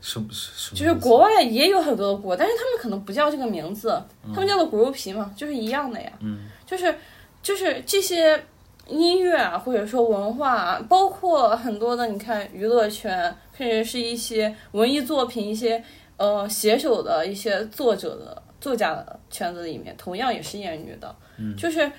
[0.01, 0.77] 什么什么？
[0.77, 3.97] 就是国外也有很多的果，但是他们可能不叫这个名字，
[4.33, 6.11] 他们叫做 groupie 嘛，就是一样的呀。
[6.19, 6.93] 嗯，就是
[7.41, 8.43] 就是这些
[8.87, 15.81] 音乐啊，或者说文化啊，包括很多的，你看娱乐圈，甚至是一些文艺作品，一些
[16.17, 21.15] 呃写手的一些作者的作家的圈子里面，同样也是厌女的。
[21.37, 21.91] 嗯，就是。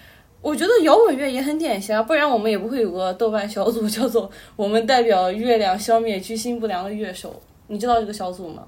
[0.44, 7.40] 我觉得摇滚乐也很典型啊，不然我们也不会有个豆瓣小组叫做“我们代表月亮消灭居心不良的乐手”。
[7.68, 8.62] 你知道这个小组吗？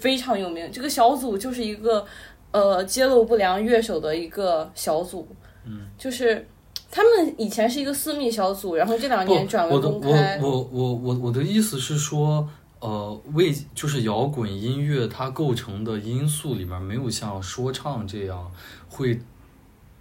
[0.00, 0.68] 非常有名。
[0.72, 2.04] 这个小组就是一个
[2.50, 5.28] 呃揭露不良乐手的一个小组。
[5.64, 6.44] 嗯，就是
[6.90, 10.40] 他们以前是一个私密小组，然后这两年转为公开。
[10.42, 12.48] 我我我我我的意思是说，
[12.82, 18.50] 呃，为就是摇滚音乐它构成的因素里面没有像说唱这样
[18.88, 19.20] 会，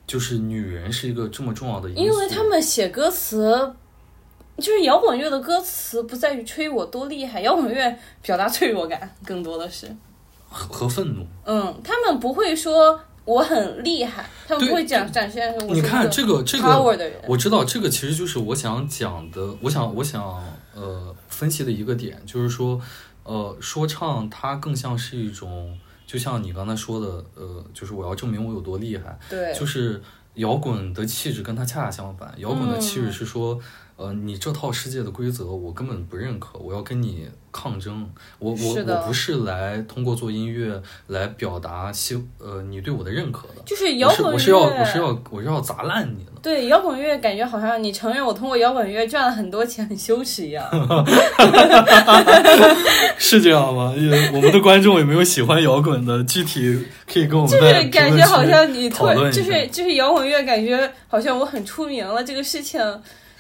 [0.07, 2.01] 就是女人是一个这么重要的因素。
[2.01, 3.75] 因为他们写歌词，
[4.57, 9.95] 就是摇滚乐的歌词不在于吹我多厉害，摇滚乐表达脆弱感更多的是。
[10.49, 16.65] 和和愤怒，嗯，他们不会说我很厉害，他们不会展展现我你看这个这个。
[17.27, 20.21] 我知道这个其实就是我想讲的，我想我想
[20.73, 22.79] 呃分析的一个点，就是说
[23.23, 25.75] 呃说唱它更像是一种，
[26.05, 29.99] 就像你刚才说的，呃，就是我要证明我有多厉害，对，就是
[30.35, 33.59] 摇滚的气质跟它恰恰相反，摇滚的气嗯质是说。
[33.97, 38.09] 呃，你这套世界的规则我根本不认可，我要跟你抗争。
[38.39, 46.30] 我我我不是来通过做音乐来表达希呃你对我的认可的，就是摇滚，我是我是要我是要我是要砸烂你的。
[46.41, 50.65] 对摇滚乐，感觉好像你承认我通过摇滚乐赚了很多钱，很羞耻一样。
[53.17, 53.93] 是这样吗？
[53.95, 56.23] 也我们的观众有没有喜欢摇滚的？
[56.23, 62.79] 具体可以跟我们就是感觉好像你突讨论一下就是就是摇滚乐，感觉好像我很出名了，这个事情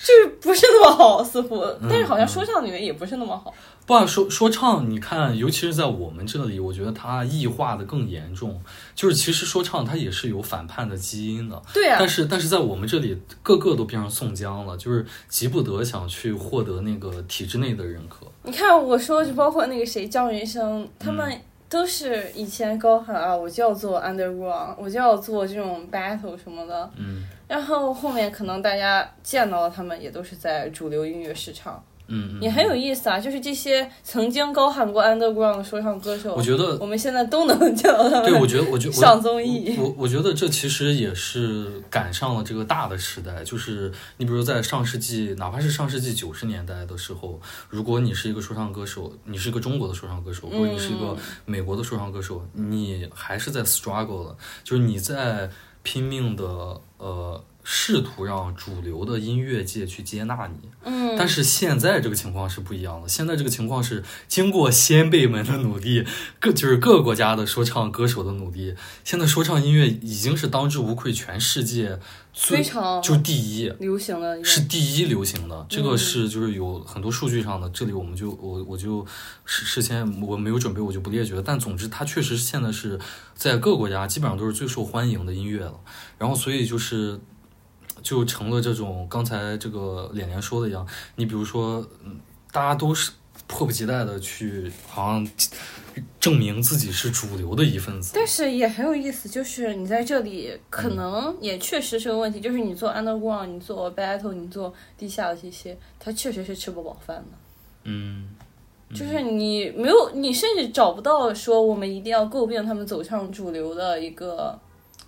[0.03, 1.61] 就是不是那么好，似乎。
[1.81, 3.53] 嗯但是好像说唱里面也不是那么好。
[3.91, 8.57] 不啊说说唱，你看，尤其是在我们这里，我觉得它异化的更严重。
[8.95, 18.25] 就是其实说唱它也是有反叛的基因的，对啊但，是但是在我们这里，个个都变成宋江了，就是急不得想去获得那个体制内的认可。
[18.43, 26.89] 你看我说就包括那个谁张云生，他们嗯都是以前高喊啊，我就要做 underground，我就要做这种 battle 什么的。
[26.95, 33.19] 嗯然后后面可能大家见到了他们，也都是在主流音乐市场，嗯嗯，也很有意思啊。
[33.19, 39.75] 就是这些曾经高喊过 underground 的说唱歌手，我觉得我们现在都能叫他们对，我觉得，我觉得我上综艺。
[39.77, 47.39] 我我觉得这其实也是赶上了这个大的时代，就是你比如在上世纪，哪怕是上世纪九十年代的时候，
[47.69, 55.49] 如果你是一个说唱歌手，你是一个中国的说唱歌手，或者你是一个美国的说唱歌手，你还是在 struggle 的，就是你在
[55.83, 56.45] 拼命的
[56.97, 63.07] 呃试图让主流的音乐界去接纳你，嗯，但是现在这个情况是不一样的。
[63.07, 66.05] 现在这个情况是经过先辈们的努力，
[66.39, 71.99] 各就是各个国家的说唱歌手的努力，现在说唱音乐已经是当之无愧全世界
[72.33, 73.69] 最非常就第一。
[73.79, 79.05] 流行的是第一流行的，这个嗯是就是有很多数据上的，这里我们就我我就
[79.45, 81.41] 事事先我没有准备，我就不列举了。
[81.41, 82.99] 但总之，它确实现在是
[83.35, 85.79] 在各个国家基本上都是最受欢迎的音乐了。
[86.17, 87.19] 然后，所以就是
[88.01, 90.85] 就成了这种刚才这个脸脸说的一样，
[91.15, 92.19] 你比如说，嗯，
[92.51, 93.11] 大家都是
[93.47, 95.27] 迫不及待的去好像
[96.19, 98.13] 证明自己是主流的一份子。
[98.15, 107.37] 但是也很有意思，就是你在这里可能也确实是个问题，就是你做 underground，你做 battle，你做地下的这些，它确实是吃不饱饭的。
[107.83, 108.29] 嗯，
[108.93, 114.57] 就是你没有，你甚至找不到说我们一定要诟病他们走向主流的一个，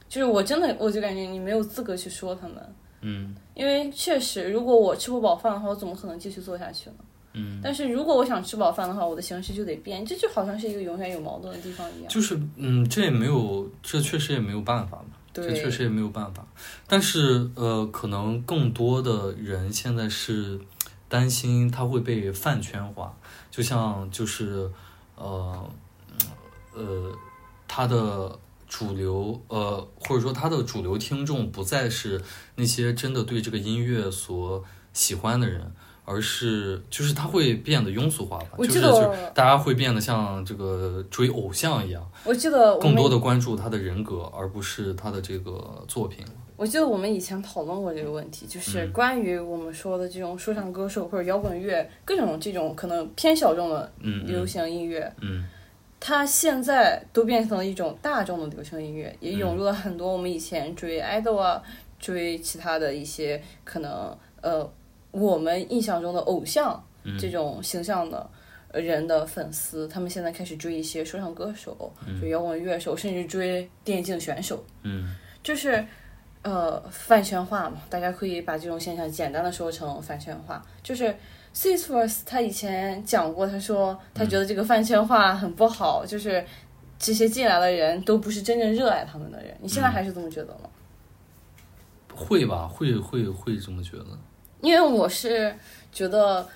[0.10, 2.56] 就是我真的我就感觉你没有资格去说他们，
[3.04, 6.96] 嗯因为确实如果我吃不饱饭的话，我怎么可能继续做下去呢？
[7.34, 12.08] 嗯，但是如果我想吃饱饭的话，我的形式就得变，这就好像是一个永远有矛盾的地方一样。
[12.08, 15.16] 就是嗯，这也没有，这确实也没有办法嘛。
[15.34, 16.46] 这对，确实也没有办法。
[16.88, 20.60] 但是呃，可能更多的人现在是
[21.10, 23.16] 担心他会被饭圈化，
[23.50, 24.70] 就像就是
[25.16, 25.68] 呃
[26.76, 27.12] 呃，
[27.68, 28.38] 他的
[28.74, 32.22] 主流呃，或者说他的主流听众不再是
[32.56, 34.64] 那些真的对这个音乐所
[34.94, 35.72] 喜欢的人。
[36.06, 38.82] 而是就是他会变得庸俗化吧，我就是
[39.34, 46.26] 大家会变得像这个追偶像一样，我记得我更多的关注他的人格，而不是他的这个作品。
[46.58, 55.46] 我记得我们以前讨论过这个问题，就是关于我们说的这种说唱歌手或者摇滚乐各种这种可能偏小众的嗯流嗯行音乐，嗯
[56.06, 61.64] 它现在都变成了一种大众的流行音乐，也涌入了很多我们以前追 idol 啊，
[61.98, 64.70] 追其他的一些可能呃
[65.12, 68.30] 我们印象中的偶像嗯这种形象的
[68.74, 71.90] 呃人的粉丝，他们现在开始追一些说唱歌手、
[72.20, 75.86] 追摇滚乐手，甚至追电竞选手，嗯就是。
[76.46, 80.62] 呃，饭圈化嘛，大家可以把这种现象简单的说成饭圈化。
[80.84, 81.16] 就是
[81.54, 86.44] s i s f o r c e 他以前讲过，他说他觉得这个饭圈化很不好，就是
[86.98, 89.56] 这些进来的人都不是真正热爱他们的人。
[89.62, 90.70] 你现在还是这么觉得吗？
[92.16, 94.06] 会吧，会会会这么觉得。
[94.62, 95.56] 因为我是
[95.92, 96.48] 觉得，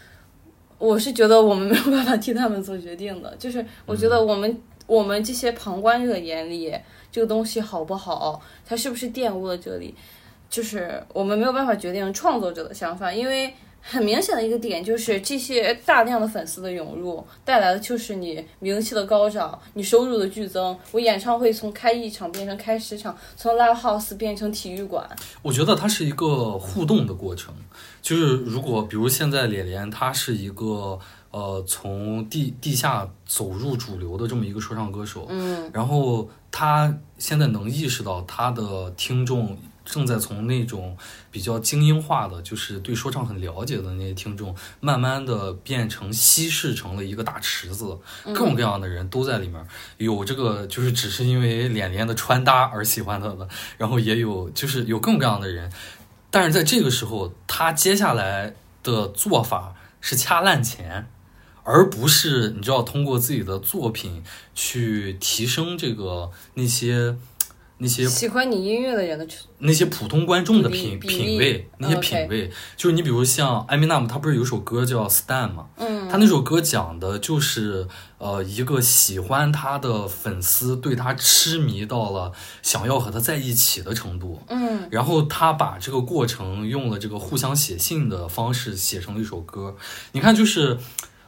[0.79, 3.33] 我是觉得我们没有办法替他们做决定的。
[3.37, 6.75] 就是我觉得我们、我们这些旁观者眼里，
[7.11, 9.93] 这个东西好不好，它是不是玷污了这里，
[10.49, 13.53] 就是我们没有办法决定创作者的想法，因为。
[13.89, 20.77] 很明显的一个点就是，这些大量的粉丝的涌入带来的就是你名气的高涨，你收入的剧增。
[20.91, 25.09] 我演唱会从开一场变成开十场，从 live house 变成体育馆。
[25.41, 27.53] 我觉得它是一个互动的过程，
[28.01, 30.99] 就是如果比如现在脸脸他是一个
[31.31, 39.57] 呃从地地下走入主流的这么一个说唱歌手，嗯，然后他现在能意识到他的听众
[39.89, 40.95] 正在从那种
[41.31, 49.65] 比较精英化的，就是对说唱很了解的那些听众，慢慢的变成稀释成了一个大池子，各种各样的人都在里面。
[49.97, 55.71] 有这个就是只是因为脸脸的穿搭而喜欢他的，然后也有就是有各种各样的人。
[56.29, 61.07] 但是在这个时候，他接下来的做法是掐烂钱。
[61.69, 64.23] 而不是你知道通过自己的作品
[64.55, 67.17] 去提升这个那些
[67.79, 69.27] 那些喜欢你音乐的人的
[69.59, 75.67] 那些普通观众的比品品味，那些嗯品味，就是你比如像艾米纳姆，他不是有首歌叫《Stan》吗？
[75.75, 82.31] 嗯，他那首歌讲的就是呃一个喜欢他的粉丝对他痴迷到了
[82.63, 89.75] 想要和他在一起的程度，嗯然后他把这个过程用了这个互相写信的方式写成了一首歌。
[90.13, 90.79] 你看，就是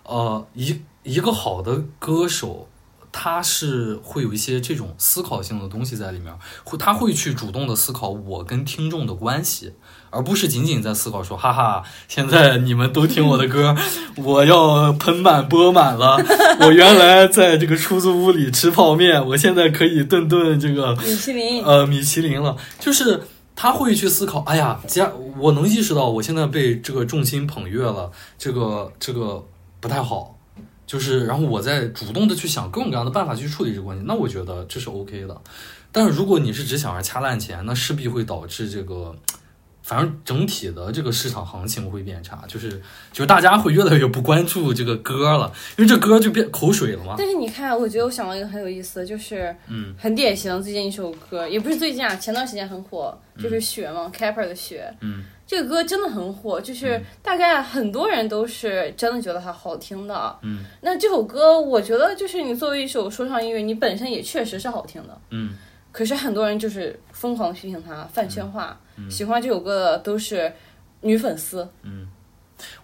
[0.04, 2.68] 呃一一个好的歌手。
[3.12, 6.34] 他是会有一些这种思考性的东西在里面，
[6.64, 9.74] 会他会去主动的思考我跟听众的关系，
[10.10, 13.76] 而不是仅仅在思考说，哈哈，现在你们都听我的歌，
[14.18, 16.24] 我要盆满钵满了。
[16.62, 22.56] 我原来在这个出租屋里吃泡面，我现在可以顿顿这个米其林，呃米其林了。
[22.80, 23.24] 就是
[23.56, 29.44] 他会去思考，哎呀，家我能意识到我现在被这个众星捧月了，这个这个
[29.80, 30.39] 不太好。
[30.90, 35.42] 就是，然后我再主动的去想各种各样的办法去处理这个关系，那我觉得这是 OK 的。
[35.92, 39.16] 但是如果你是只想着掐烂钱，那势必会导致这个，
[39.84, 42.72] 反正整体的这个市场行情会变差，就是
[43.12, 47.14] 就是大家会越来越不关注这个歌了，因为这歌就变口水了嘛。
[47.20, 54.92] 但是你看，我觉得我想到一个很有意思的，就是嗯很典型的最近一首歌，也不是最近啊，前段时间很火，就是雪嘛、c a p e r 的雪。
[55.02, 60.38] 嗯，这个歌真的很火，就是大概很多人都是真的觉得它好听的。
[60.44, 65.22] 嗯，那这首歌，我觉得就是你作为一首说唱音乐，你本身也确实是好听的。
[65.32, 65.56] 嗯
[65.92, 70.54] 可是很多人就是疯狂地批评它饭圈化，嗯喜欢这首歌的都是
[71.02, 71.68] 女粉丝。
[71.82, 72.08] 嗯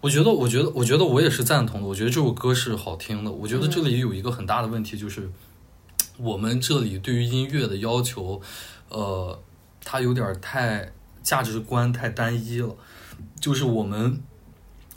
[0.02, 1.88] 我觉得，我觉得，我觉得我也是赞同的。
[1.88, 3.32] 我觉得这首歌是好听的。
[3.32, 5.30] 我觉得这里有一个很大的问题，就是
[6.18, 8.42] 我们这里对于音乐的要求，
[8.90, 9.38] 呃，
[9.84, 10.92] 它有点太
[11.26, 12.74] 价值观太单一了。
[13.42, 14.22] 就是我们，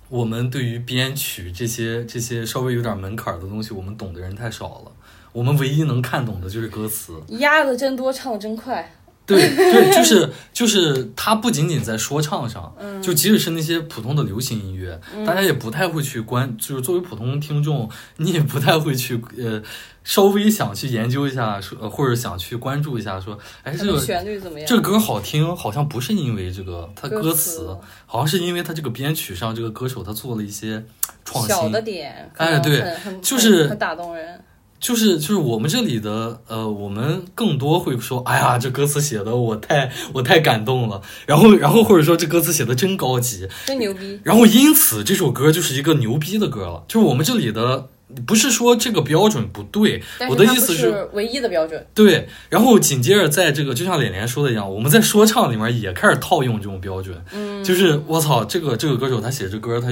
[0.08, 4.92] 我们对于编曲这些这些稍微有点门槛儿的东西，我们懂的人太少了。
[5.32, 7.20] 我们唯一能看懂的就是歌词。
[7.28, 8.94] 压的真多，唱的真快。
[9.26, 19.62] 对对，就是就是，它不仅仅在说唱上，就即使是那些普通的流行音乐，大家也不太会去关，就是作为普通听众，你也不太会去呃，
[20.08, 24.66] 稍微想去研究一下，说呃或者想去关注一下，说，哎，这个旋律怎么样？
[24.66, 30.82] 这歌好听，好像不是因为这个它歌歌词词，好像是因为它这个编曲上，这个歌手他做了一些
[31.26, 34.40] 创新，小的点，哎对就是很很打动人。
[34.80, 44.18] 就是就是我们这里的呃，我们更多会说，哎呀，这歌词写的我太我太感动了，然后然后或者说这歌词写的真高级，真牛逼！
[44.22, 46.84] 然后因此这首歌就是一个牛逼的歌了。
[46.88, 47.88] 就是我们这里的
[48.26, 51.86] 不是说这个标准不对，我的意思是唯一的标准。
[51.94, 59.88] 对，然后紧接着在这个就像脸脸说的一样，我们在说唱里面也开始套用这种标准，嗯，就是我操，这个这个歌手他写这歌他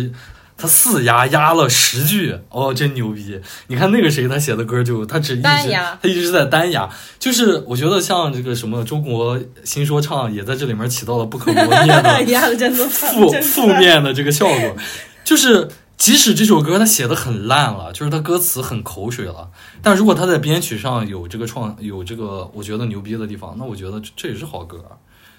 [0.58, 3.38] 他四压压了十句，哦，真牛逼！
[3.66, 6.88] 你看那个谁，他写的歌就他只一直他一直在单压，
[7.18, 14.76] 就是我觉得像这个什么中国新说唱也在这里面起到了不可磨灭的 负负面的这个效果，
[15.22, 19.50] 就是即使这首歌他写的很烂了，就是他歌词很口水了，
[19.82, 24.84] 但如果他在编曲上有这个创有这个我觉得牛逼的地方，那我觉得这这也是好歌，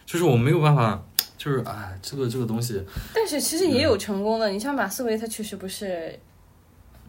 [0.06, 1.04] 就是我没有办法，
[1.38, 2.82] 就是哎，这个这个东西，
[3.14, 6.20] 但是其实也有成功的，你像马思唯，他确实不是，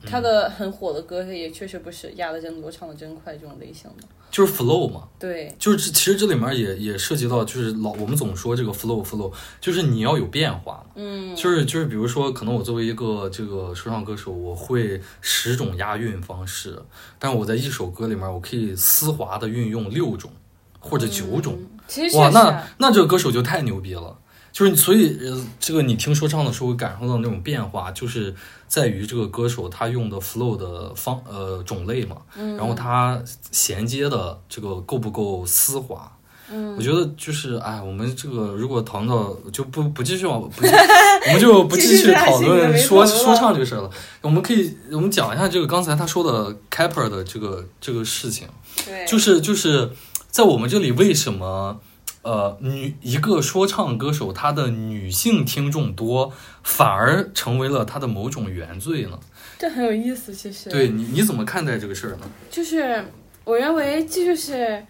[0.04, 4.06] 他的很火的歌也确实不是压的真多、唱的真快这种类型的。
[4.30, 16.80] 就是 flow 嘛，对，就是这其实这里面也也涉及到，就是老我们总说这个 flow flow，就是你要有变化嘛，嗯，就是就是比如说，可能我作为一个这个说唱歌手，我会十种押韵方式，
[17.18, 20.30] 但我在一首歌里面，我可以丝滑的运用六种
[20.78, 21.68] 或者九种，嗯。
[21.88, 24.14] 其实哇，那那这个歌手就太牛逼了。
[24.58, 28.34] 就是你所以呃，这个你听说唱的时候会感受到那种变化，就是
[28.66, 36.10] 在于这个歌手他用的 flow 的方呃种类嘛，嗯然后他衔接的这个够不够丝滑。
[36.50, 43.88] 嗯我觉得就是，哎，我们这个如果谈到就不不继续往，不我们就不继续讨 论说说唱这个事儿了。
[44.22, 48.48] 我们可以我们讲一下这个刚才他说的 Capper 的这个这个事情。
[48.84, 49.92] 对，就是就是
[50.30, 51.78] 在我们这里，为什么
[52.22, 59.18] 呃女一个说唱歌手她的女性听众多，反而成为了她的某种原罪呢？
[59.58, 60.34] 这很有意思。
[60.34, 62.30] 其实，对你你怎么看待这个事儿呢？
[62.50, 63.04] 就是
[63.44, 64.84] 我认为这就是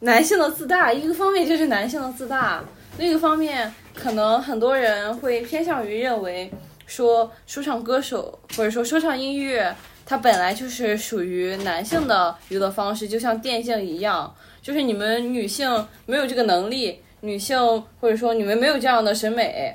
[0.00, 2.62] 男性的自大，一个方面就是男性的自大，
[2.98, 6.50] 另一个方面可能很多人会偏向于认为
[6.86, 9.74] 说说唱歌手或者说说唱音乐。
[10.08, 14.32] 它本来就是属于男性的娱乐方式，就像电竞一样，
[14.66, 17.56] 就是你们女性没有这个能力，女性
[18.00, 19.72] 或者说你们没有这样的审美，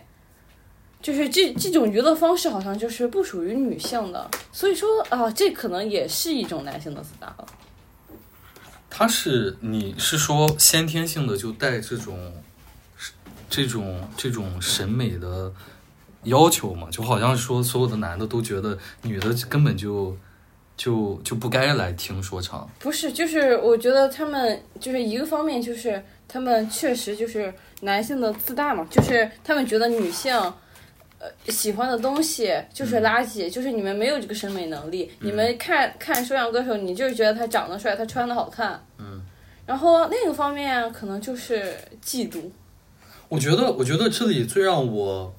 [1.01, 7.45] 就是这这种娱乐方式好像就是不属于女性的，所以说啊，这可能也是一种男性的自大了。
[8.89, 12.33] 他是你是说先天性的就带这种
[13.49, 15.53] 这种这种审美的
[16.23, 16.89] 要求嘛？
[16.91, 20.17] 就好像说所有的男的都觉得女的根本就
[20.82, 22.67] 就就不该来听说唱。
[22.79, 30.34] 不是，就是我觉得他们就是一个方面，就是他们确实就是男性的自大嘛，就是他们觉得女性。
[31.23, 35.11] 呃，喜欢的东西就是垃圾，就是你们没有这个审美能力。
[35.19, 38.84] 你们看看说唱歌手，你就是觉得他长得帅，他穿的好看。
[38.97, 39.21] 嗯。
[39.67, 42.41] 然后另一个方面，可能就是嫉妒。
[43.29, 45.32] 我觉得，我觉得这里最让我，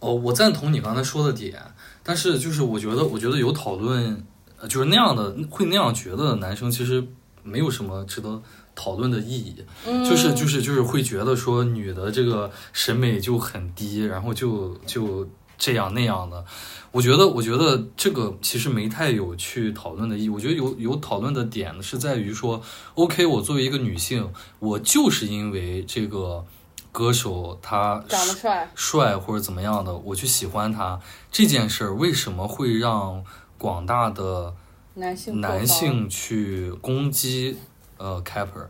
[0.00, 1.58] 呃，我赞同你刚才说的点，
[2.02, 4.22] 但是就是我觉得，我觉得有讨论，呃，
[4.68, 7.06] 就是那样的会那样觉得的男生，其实
[7.42, 8.40] 没有什么值得
[8.74, 16.44] 讨论的意义，嗯，就是就是就是会觉得说女的这个审美就很低，然后就就这样那样的。
[16.92, 20.28] 我觉得，我觉得这个其实没太有去讨论的意义。
[20.28, 22.62] 我觉得有有讨论的点是在于说
[22.94, 26.44] ，OK，我作为一个女性，我就是因为这个
[26.92, 31.00] 歌手他长得帅，帅或者怎么样的，我去喜欢他
[31.30, 33.24] 这件事儿，为什么会让
[33.62, 34.52] 广大的
[34.94, 37.56] 男性男性去攻击
[37.96, 38.66] 呃 Capper？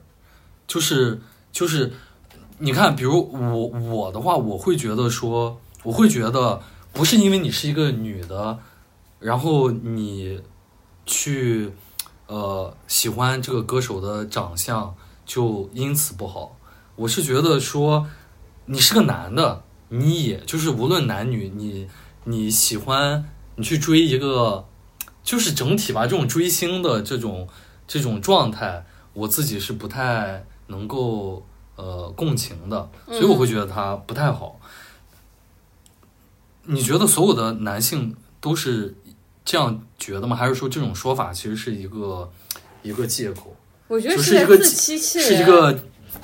[0.67, 1.19] 就是
[1.51, 1.95] 就是，
[2.59, 6.61] 你看，比如我我的话，我会觉得说，我会觉得
[6.93, 8.59] 不是因为你是一个女的，
[9.19, 10.43] 然后你
[11.07, 11.73] 去
[12.27, 16.59] 呃喜欢这个歌手的长相，就因此不好。
[16.97, 18.07] 我是觉得说，
[18.67, 21.89] 你是个男的，你也就是无论男女，你
[22.25, 23.25] 你喜欢
[23.57, 24.67] 你去追一个，
[25.23, 27.49] 就是整体吧，这种追星的这种
[27.87, 31.47] 这种状态，我自己是不太能够
[31.77, 34.61] 呃共情的，所以我会觉得他不太好。
[36.65, 38.95] 你觉得所有的男性都是
[39.45, 40.37] 这样觉得吗？
[40.37, 42.31] 还是说这种说法其实是一个
[42.83, 43.57] 一个借口？
[43.89, 45.73] 我觉得就是一个自欺欺人，是一个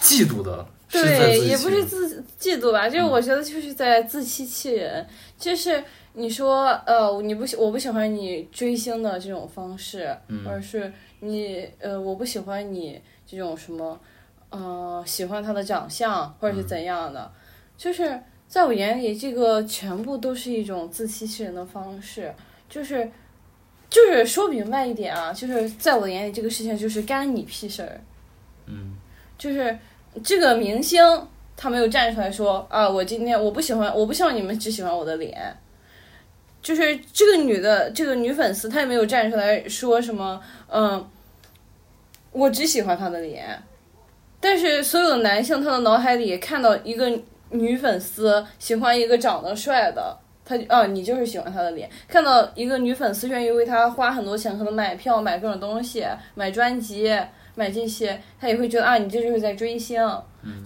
[0.00, 5.06] 嫉妒的，对，也不是自嫉妒吧，就是嗯我觉得就是在自欺欺人。
[5.36, 5.82] 就是
[6.18, 13.98] 你说呃，你不喜我不喜欢你追星的这种方式，嗯而是你呃，我不喜欢你这种什么
[14.50, 17.30] 呃，喜欢他的长相或者是怎样的，
[17.76, 22.34] 就是在我眼里，这个全部都是一种自欺欺人的方式，
[22.68, 23.10] 就是。
[23.90, 27.98] 就是说明白一点啊，就是在我眼里，这个事情就是干你屁事儿。
[28.66, 28.94] 嗯
[29.38, 29.74] 就是
[30.22, 31.02] 这个明星
[31.56, 35.56] 他没有站出来说啊，我今天我不喜欢，我不希望你们只喜欢我的脸。
[36.68, 40.38] 就是这个女的，这个女粉丝，她也没有站出来说什么，
[40.70, 41.08] 嗯，
[42.30, 43.58] 我只喜欢她的脸。
[44.38, 47.10] 但是所有的男性，他的脑海里看到一个
[47.52, 50.14] 女粉丝喜欢一个长得帅的，
[50.44, 51.88] 他啊，你就是喜欢他的脸。
[52.06, 56.04] 看到一个女粉丝愿意为他花很多钱，可能买票、买各种东西、
[56.34, 57.10] 买专辑、
[57.54, 59.98] 买这些，他也会觉得啊，你这就是在追星。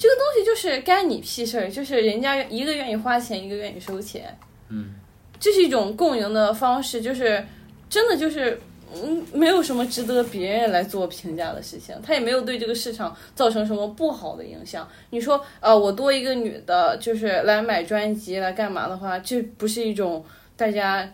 [0.00, 4.36] 这个东西就是干你屁事儿，就是人家一个愿意花钱，一个愿意收钱。
[4.68, 4.94] 嗯，
[5.42, 7.44] 这是一种共赢的方式，就是
[7.90, 8.58] 真的就是。
[8.94, 14.86] 嗯，没有什么值得别人来做评价的事情，他也没有对这个市场造成什么不好的影响。
[15.08, 20.22] 你说，呃，我多一个女的，就是来买专辑来干嘛的话，这不是一种
[20.58, 21.10] 大家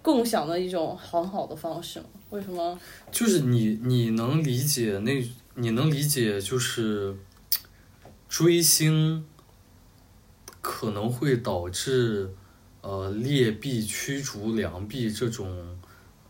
[0.00, 2.06] 共享的一种很好的方式吗？
[2.30, 2.78] 为什么？
[3.10, 5.10] 就是你你能理解那，
[5.56, 7.16] 你能理解就是
[8.28, 9.26] 追星
[10.60, 12.30] 可能会导致
[12.84, 15.80] 呃劣币驱逐良币这种。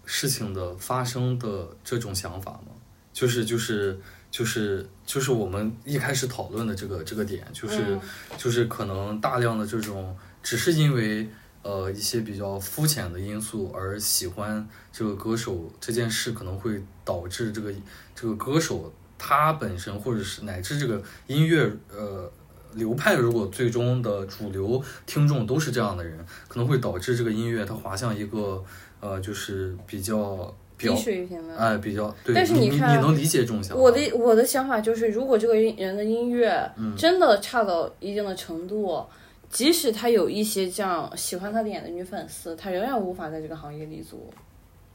[0.07, 2.73] 事情的发生的这种想法吗？
[3.11, 3.99] 就是就是
[4.31, 7.99] 就是就是我们一开始讨论的这个这个点，就是
[8.37, 11.27] 就是可能大量的这种只是因为
[11.63, 17.73] 呃一些比较肤浅的因素而喜欢这个歌手这件事，可能会导致这个
[18.15, 22.31] 这个歌手他本身或者是乃至这个音乐呃
[22.75, 26.18] 流派，如果最终的主流听众都是这样的人，
[26.49, 28.62] 可能会导致这个音乐它滑向一个。
[29.01, 32.35] 呃，就是比较低水平的，哎，比较对。
[32.35, 33.83] 但是你看，你能理解这种想法？
[33.83, 36.66] 我的我的想法就是，如果这个人的音乐
[36.97, 39.05] 真的差到一定的程度，
[39.51, 44.33] 即使他有一些这样喜欢他脸的女粉丝，他仍然无法在这个行业立足。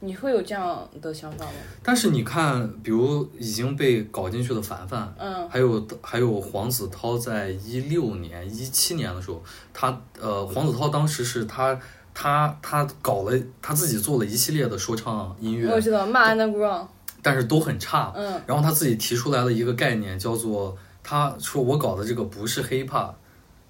[0.00, 1.52] 你会有这样的想法吗？
[1.82, 9.42] 但是你看，比如已经被搞进去的凡凡，嗯，还有还有黄子韬，在一六年、一七年的时候，
[9.72, 11.78] 他呃，黄子韬当时是他。
[12.12, 16.88] 他他搞了他自己做了一系列的说唱音乐，我知道，My Underground，
[17.22, 18.12] 但是都很差。
[18.16, 23.14] 嗯，然后他自己提出来了一个概念，叫做他说我搞的这个不是 hip hop，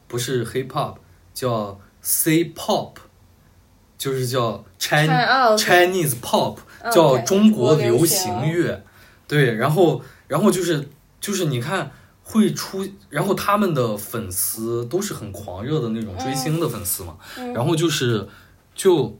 [0.08, 0.96] 不是 hip hop，
[1.34, 2.94] 叫 C pop，
[4.00, 6.56] 就是叫 Chinese Chinese pop，
[6.90, 8.82] 叫中国流行乐。
[9.28, 10.88] 对，然后然后就是
[11.20, 11.90] 就是你看。
[12.32, 17.16] 会出，然后他们的粉丝都是很狂热的那种追星的粉丝嘛，
[17.52, 18.24] 然后就是，
[18.72, 19.18] 就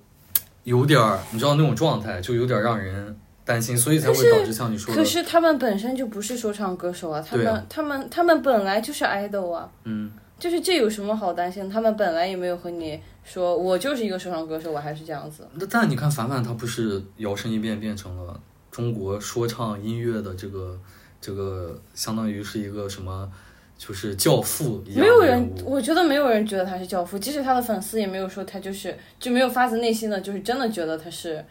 [0.63, 5.01] 有点儿，你知道那种状态，就有点让人担心，所以才会导致像你说的。
[5.01, 11.71] 可是他们本身就不是说唱歌手啊，他们他们他们本来就是 idol 啊，嗯，就是这有什么好担心？
[11.71, 15.47] 他们本来也没有和你说我就是一个说唱歌手，我还是这样子。
[15.55, 18.41] 那但你看凡凡他不是摇身一变变成了
[18.73, 20.77] 中国说唱音乐的这个。
[21.23, 23.31] 这个相当于是一个什么，
[23.77, 25.01] 就是教父一样。
[25.03, 31.45] 没有人，我觉得没有人觉得他是教父，即使他的粉丝也没有说他就是就没有发自内心的就是真的觉得他是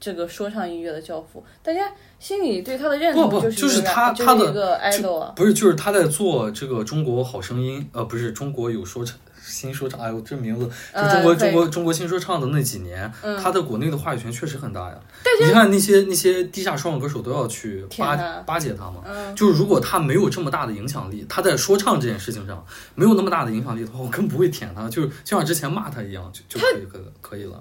[0.00, 1.44] 这个说唱音乐的教父。
[1.62, 9.16] 大家心里对他的认同就是就是他他的一个 idol，不是就是他在做这个中国好声音，呃，不是中国有说唱。
[9.42, 13.10] 新说唱，哎呦，这名字就中国中国中国新说唱的那几年，
[13.42, 14.98] 他在国内的话语权确实很大呀。
[15.44, 19.02] 你看那些那些地下说唱歌手都要去巴巴结他嘛。
[19.34, 27.60] 就是如果他没有这么大的影响力，他在说唱这件事情上没有那么大的影响力的话，我根本不会舔他，就是就像之前骂他一样，就就可以可可以了。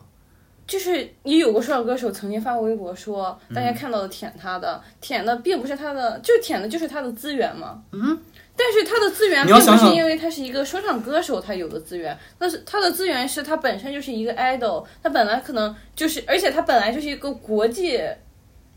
[0.69, 7.83] 就是也有个说唱歌手曾经发过微博说，大家看到的舔他的舔的并不是他的，就舔的就是他的资源嘛。
[7.91, 8.17] 嗯。
[8.55, 17.97] 但是他的资源并不是因为他是一个说唱歌手，他有的资源，但是他的资源是他本身就是一个 idol，他本来可能就是，而且他本来就是一个国际，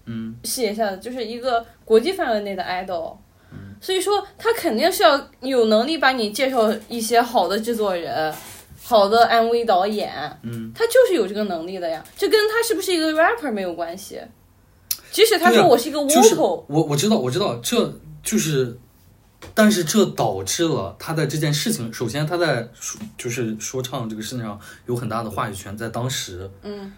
[0.07, 3.16] 嗯，视野下的就是一个国际范围内的 idol，
[3.80, 8.32] 所以说他肯定是要有能力把你介绍一些好的制作人，
[8.93, 10.12] 好的 MV 导演，
[10.43, 14.20] 嗯，他就是有这个能力的呀，这跟他是不是一个 rapper 没有关系，
[15.11, 18.78] 即使他说我是一个 vocal，我我知道我知道这就是。
[19.55, 26.93] 但是这导致了他在这件事情，首先他在说就是说唱这个事情上有很大的话语权，在当时，嗯，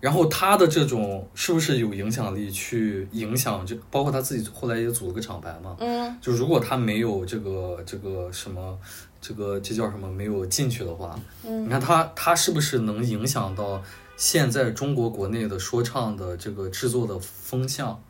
[0.00, 8.78] 然后他的这种是不是有影响力去影响，就包括他自己后来也组了个厂牌嘛，嗯，就如果他没有这个这个什么，
[9.20, 13.82] 这个这叫什么没有进去的话，嗯，你看他他是不是能影响到
[14.16, 18.02] 现在中国国内的说唱的这个制作的风向？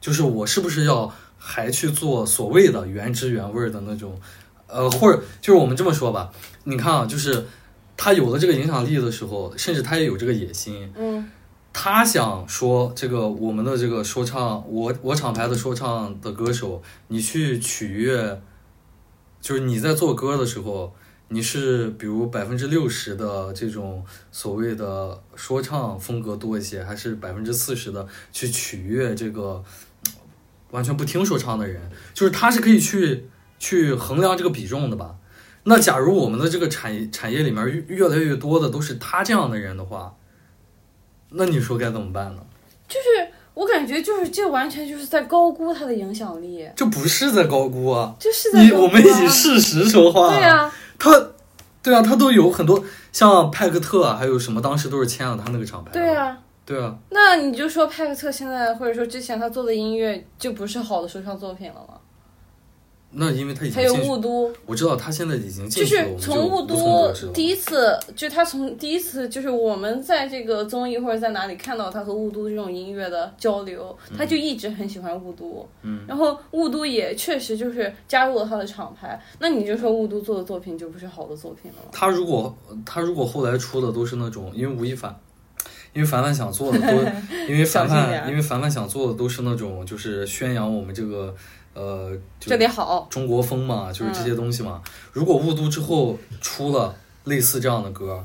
[0.00, 1.12] 就是我是不是要？
[1.42, 4.20] 还去做所谓的原汁原味的那种，
[4.66, 6.30] 呃，或者就是我们这么说吧，
[6.64, 7.46] 你看啊，就是
[7.96, 11.30] 他有了这个影响力的时候，甚至他也有这个野心，嗯，
[11.72, 18.38] 他想说这个我们的这个说唱，我我厂牌的说唱的歌手，你去取悦，
[19.40, 20.94] 就是你在做歌的时候，
[21.28, 29.64] 你是比如百分之六十的这种所谓的说唱风格多一些，还是百分之四十的去取悦这个？
[30.70, 33.28] 完全不听说唱的人，就是他是可以去
[33.58, 35.16] 去衡量这个比重的吧？
[35.64, 40.14] 那假如我们的这个产业产业里面越来越多的都是他这样的人的话，
[41.30, 42.46] 那你说该怎么办呢？
[42.86, 48.14] 就是我感觉就是这完全就是在高估他的影响力，这不是在高估啊！
[48.18, 50.30] 就是在高估啊你我们以事实说话。
[50.30, 51.10] 对呀、他，
[51.82, 52.82] 对啊，他都有很多
[53.12, 55.90] 像派克特啊，还有什么，当时都是签了他那个厂牌。
[55.92, 62.00] 对啊、对啊，那你就说派克特现在或者说之前他做的音乐就不是好的说唱作品了吗？
[63.12, 81.88] 那因为他已还有经进去，雾都，我知道他现在已经就进去了，是从雾都第一次，就他从第一次就是我们在这个综艺或者在哪里看到他和雾都这种音乐的交流，他就一直很喜欢雾都，嗯，然后雾都也确实就是加入了他的厂牌，那你就说雾都做的作品就不是好的作品了吗？
[81.90, 82.56] 他如果
[82.86, 85.18] 他如果后来出的都是那种，因为吴亦凡，
[85.92, 86.86] 因为凡凡想做的都，
[87.48, 91.34] 因为凡凡因为凡凡想做的都是那种就是宣扬我们这个
[91.74, 94.82] 呃，就这得好，中国风嘛，就是这些东西嘛。
[95.12, 96.94] 如果雾都之后出了
[97.24, 98.24] 类似这样的歌，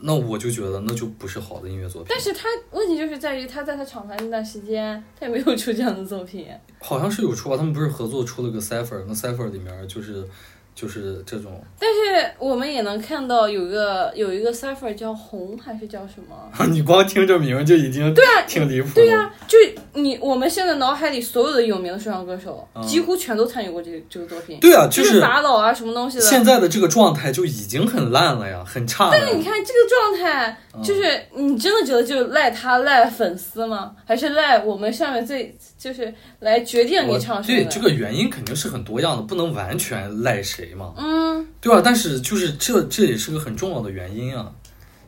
[0.00, 2.08] 那我就觉得那就不是好的音乐作品。
[2.10, 6.46] 但是他问题就是在于他在他厂牌那段时间，他也没有出这样的作品。
[6.80, 10.28] 好像是有出吧，他们不是合作出了个 Cipher，那 Cipher 里面就是
[10.74, 16.66] 就是这种，但是我们也能看到有个有一个 cipher 叫红还是叫什么？
[16.66, 18.94] 你光听这名儿就已经对啊挺离谱的。
[18.94, 19.56] 对呀、就
[19.92, 24.58] 你我们现在脑海里所有的有名的说唱歌手，嗯几乎全都参与过这个这个作品。
[24.60, 26.24] 对啊，就就是打倒啊什么东西的。
[26.24, 29.10] 现在的这个状态就已经很烂了呀，很差了。
[29.12, 31.02] 但是你看这个状态，嗯就是
[31.34, 33.94] 你真的觉得就赖他赖粉丝吗？
[34.04, 37.58] 还是赖我们上面最就是来决定你唱什么？
[37.58, 41.82] 对这个原因肯定是很多样的，不能完全赖谁嘛，嗯，对吧？
[41.84, 44.52] 但是就是这这也是个很重要的原因啊。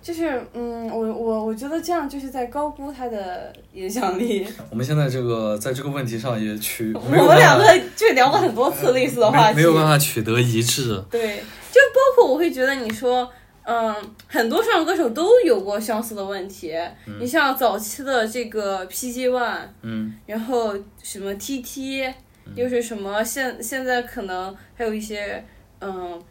[0.03, 4.47] 就是嗯，我我我觉得这样就是在高估他的影响力。
[4.71, 7.65] 我们现在这个在这个问题上也取我们两个
[7.97, 11.03] 就聊过很多次类似的话题，没没有办法取得一致。
[11.11, 11.43] 对，
[11.73, 13.29] 就包括我会觉得你说，
[13.65, 13.93] 嗯，
[14.29, 16.73] 很多说唱歌手都有过相似的问题。
[17.19, 22.15] 你像早期的这个 PG One，嗯然后什么 TT，、
[22.55, 25.45] 又是什么现现在可能还有一些
[25.81, 26.23] 嗯。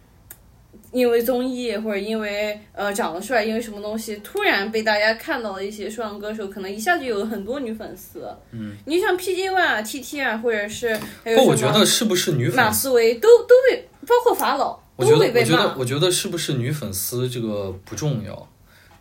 [0.92, 8.30] 因为综艺或者因为呃长得帅，因为什么东西突然被大家看到了一些说唱歌手，可能一下就有了很多女粉丝。
[8.52, 12.82] 嗯，你像 PG One 啊、TT 啊，或者是还有不，我觉得是不是女粉丝？
[12.82, 15.76] 思唯都都被，包括法老我觉得，都会被我觉得，骂。
[15.78, 18.48] 我觉得是不是女粉丝这个不重要，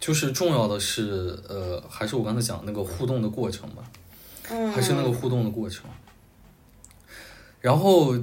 [0.01, 3.85] 就是重要的是，呃，还是我刚才讲那个互动的过程吧。
[4.51, 5.85] 嗯，还是那个互动的过程。
[7.65, 8.15] 然后，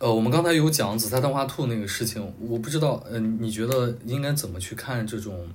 [0.00, 5.48] 呃，我们刚才有讲紫菜蛋花兔那个事情，我不知道，呃，你觉得应该怎么去看这种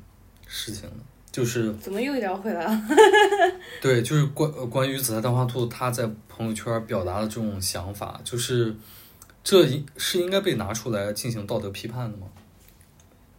[0.47, 1.03] 事情呢？
[1.29, 2.81] 就是怎么又聊回来了？
[3.81, 8.73] 对，就是关呃关于紫菜蛋花兔他在朋友圈表达的这种想法，就是
[9.43, 12.27] 这应是应该被拿出来进行道德批判的吗？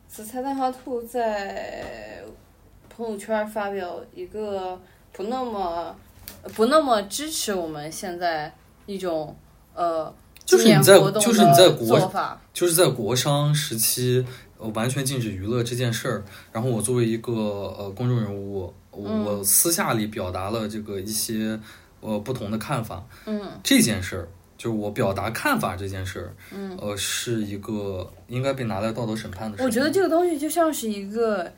[0.06, 2.22] 紫菜蛋花兔在
[2.94, 4.78] 朋友圈发表一个
[5.12, 5.96] 不那么
[6.54, 8.52] 不那么支持我们现在
[8.84, 9.34] 一种
[9.74, 10.14] 呃
[10.44, 14.24] 就是你在就是你在国法，就是在国商时期，
[14.58, 21.58] 呃，完全禁止娱乐这件事儿，然后我作为一个呃公众人物，我私下里表达了这个一些
[22.00, 29.64] 呃不同的看法，嗯这件事儿就是我表达看法这件事儿，嗯，呃，是一个应该被拿来道德审判的事。
[29.64, 31.50] 我觉得这个东西就像是一个。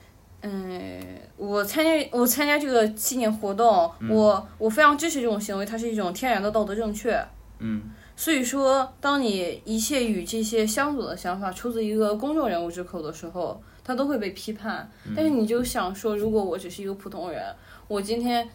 [0.43, 1.03] 嗯，
[1.37, 7.19] 我参加我参加这个纪念活动，嗯我我非常支持这种行为，它是一种天然的道德正确。
[7.59, 7.83] 嗯
[8.17, 14.91] 所以说，当你一切与这些相左的想法出自一个公众人物之口的时候，他都会被批判。
[15.15, 17.55] 但是你就想说，如果我只是一个普通人，
[17.87, 18.49] 我今天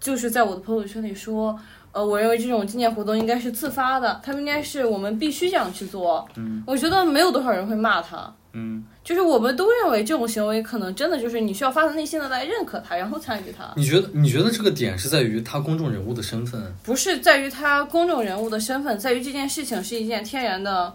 [0.00, 1.56] 就是在我的朋友圈里说，
[1.92, 6.28] 呃，我认为这种纪念活动应该是自发的，他们应该是我们必须这样去做。
[6.36, 8.34] 嗯，我觉得没有多少人会骂他。
[8.56, 13.72] 嗯，就是我们都认为这种行为可能真的就是你需要发自内心的来认可他，然后参与他。
[13.76, 16.72] 你觉得你觉得这个点是在于他公众人物的身份？
[16.84, 20.94] 不是在于他公众人物的身份，在于这件事情是一件天然的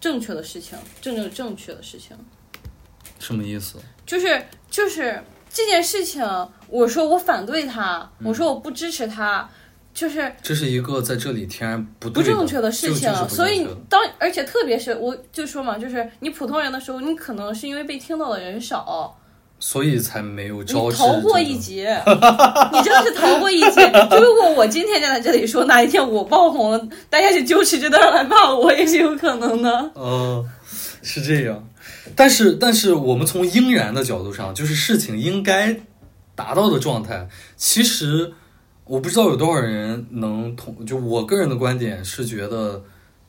[0.00, 2.16] 正确的事情，正正正确的事情。
[3.18, 3.78] 什么意思？
[4.06, 6.22] 就是就是这件事情，
[6.68, 9.48] 我说我反对他，嗯我说我不支持他，
[9.98, 19.18] 就是这是一个在这里天然不正确的事情所以当而且特别是我就说嘛，就是你普通人的时候，你可能是因为被听到的人少，
[19.58, 23.90] 所以才没有你招逃过一劫，你真的是逃过一劫。
[24.08, 29.90] 就如果我今天站在这里说，哪一天我爆红了，大家就揪起这段来骂我，也是有可能的。
[29.96, 30.48] 嗯，
[31.02, 31.68] 是这样，
[32.14, 35.76] 但是但是我们从应然的角度上，就是事情应该
[36.36, 37.26] 达到的状态，
[37.56, 38.32] 其实
[38.88, 42.82] 我不知道有多少人能同，就我个人的观点是觉得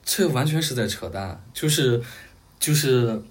[0.05, 2.01] 这完全是在扯淡，就是
[2.57, 3.21] 就是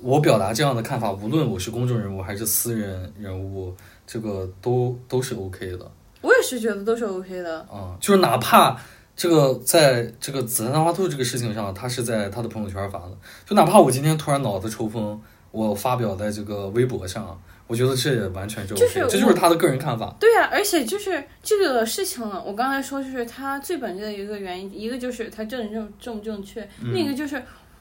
[0.00, 3.74] 我表达这样的看法，无论我是公众人物还是私人人物，
[4.06, 5.90] 这个都都是 OK 的。
[6.20, 7.58] 我也是觉得都是 OK 的。
[7.62, 8.80] 啊、就是哪怕
[9.16, 13.10] 这个在这个紫檀兰花兔这个事情上，他是在他的朋友圈发的，
[13.44, 20.16] 就哪怕我今天突然脑子抽风，我发表在这个微博上，我觉得这也完全就是这就是他的个人看法。
[20.18, 27.40] 对呀、而且就是这个事情，我刚才说，就是他最本质的一个原因，一个就是他正正正不正确，嗯另一个就是。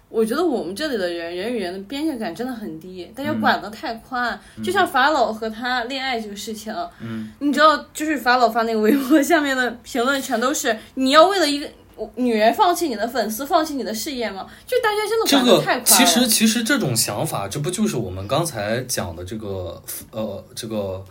[0.10, 4.40] 我觉得我们这里的人，人与人的边界感真的很低，大家嗯管得太宽。
[4.64, 11.70] 就像法老和他恋爱这个事情，嗯，你知道，就是法老发那个微博下面的评论全都是你要为了一个
[12.16, 14.48] 女人放弃你的粉丝，放弃你的事业吗？
[14.66, 16.06] 就大家真的这个管得太快了。
[16.06, 19.82] 其实其实这种想法，这不就是我们刚才讲的这个
[20.12, 21.04] 呃这个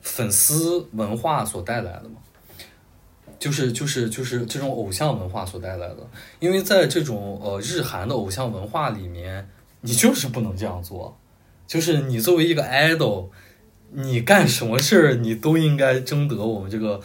[0.00, 2.16] 粉丝文化所带来的吗？
[3.38, 5.98] 就是就是就是这种偶像文化所带来的，
[6.40, 9.48] 因为在这种呃日韩的偶像文化里面，
[9.80, 11.16] 你就是不能这样做，
[11.64, 13.28] 就是你作为一个 idol，
[13.92, 17.00] 你干什么事儿你都应该征得我们这个，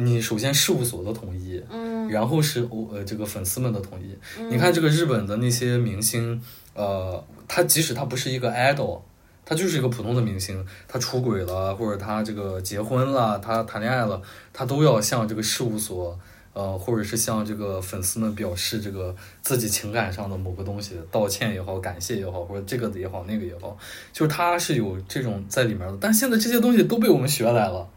[0.00, 4.16] 你首先事务所的同意，嗯，然后是偶呃这个粉丝们的同意。
[4.48, 6.40] 你看这个日本的那些明星，
[6.74, 9.00] 呃，他即使他不是一个 idol，
[9.44, 14.22] 他就是一个普通的明星，他出轨了或者他这个结婚了，他谈恋爱了，
[14.52, 16.16] 他都要向这个事务所。
[16.54, 23.78] 呃，或者是向这个粉丝们表示这个自己情感上的某个东西，道歉也好，感谢也好，或者这个的也好，那个也好，
[24.12, 25.96] 就是他是有这种在里面的。
[26.00, 27.88] 但现在这些东西都被我们学来了，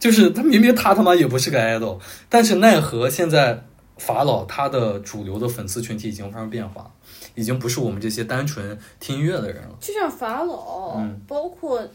[0.00, 3.62] 就是他明明他他妈也不是个 idol，但是奈何现在
[3.98, 6.90] 法老他的主流的粉丝群体已经发生变化，
[7.34, 9.76] 已经不是我们这些单纯听音乐的人了。
[9.78, 11.86] 就像法老，嗯包括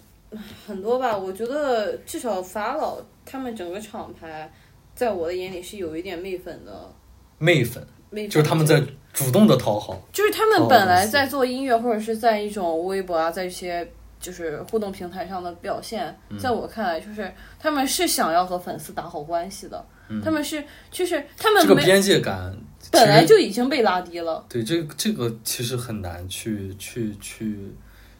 [0.67, 4.51] 很多吧，我觉得至少法老他们整个厂牌，
[4.93, 6.93] 在我的眼里是有一点媚粉的。
[7.39, 8.81] 媚粉媚粉就是他们在
[9.11, 13.85] 主动的讨好，就是他哦们本来在做音乐，或者是在一种微博啊，在一些
[14.25, 22.51] 就是互动平台上的表现，嗯在我看来，就是他们是想要和粉丝打好关系的，嗯他们是就是他们这个边界感
[22.91, 24.43] 本来就已经被拉低了。
[24.49, 27.71] 对这个这个其实很难去去去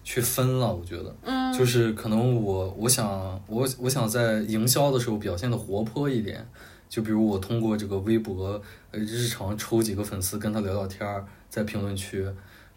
[0.03, 1.15] 去分了，我觉得。
[1.23, 6.47] 嗯，就是可能我我想我我想在营销的时候表现的活泼一点，
[6.87, 12.27] 就比如我通过这个微博，呃，日常抽几个粉丝跟他聊聊天儿，在评论区，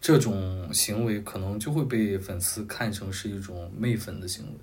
[0.01, 4.59] 这种行为可能就会被粉丝看成是一种媚粉的行为，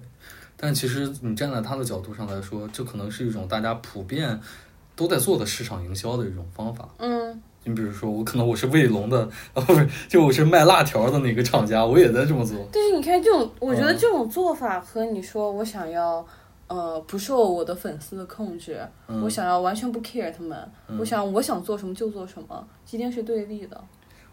[0.57, 4.41] 但其实你站在他的角度上来说，这可能是一种大家普遍
[4.95, 6.89] 都在做的市场营销的一种方法。
[6.99, 12.57] 嗯，你比如说，我可能我是卫龙的，啊， 不是，就我是卖辣条的哪个厂家，我也在这么做。
[12.73, 16.27] 但是你看这种，我觉得嗯这种做法和你说我想要。
[16.69, 23.81] 呃，不受我的粉丝的控制，嗯我想要完全不 care 他们，嗯我想我想做什么就做什么，一定是对立的。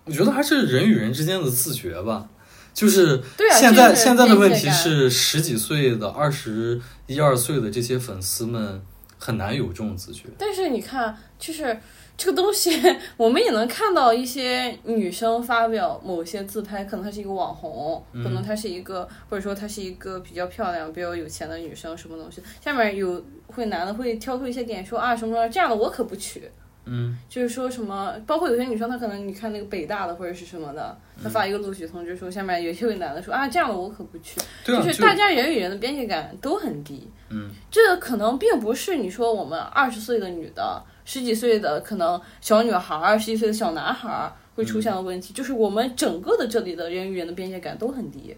[0.05, 2.29] 我觉得还是人与人之间的自觉吧。
[2.73, 3.21] 就是
[3.59, 8.81] 现在、现在的问题是，十几岁的、二十一二岁的这些粉丝们
[9.19, 10.23] 很难有这种自觉。
[10.39, 11.79] 但是你看，就是
[12.17, 12.71] 这个东西，
[13.15, 26.49] 我们也能看到一些女生发表某些自拍，可能她是一个网红，嗯可能她是一个，或者说她是一个比较漂亮、比较有钱的女生，什么东西，下面有会男的会挑出一些点说啊什么什么这样的我可不娶。
[26.85, 27.17] 嗯。
[27.29, 37.07] 就是说什么，包括有些女生，她可能你看那个北大的或者是什么的，她发一个录取通知书，下面有一位男的说啊这样的我可不去，对啊，就是大家人与人的边界感都很低。
[37.29, 48.35] 嗯，这可能并不是你说我们二十岁的女的、十几岁的可能小女孩儿、十几岁的小男孩儿会出现的问题，就是我们整个的这里的人与人的边界感都很低，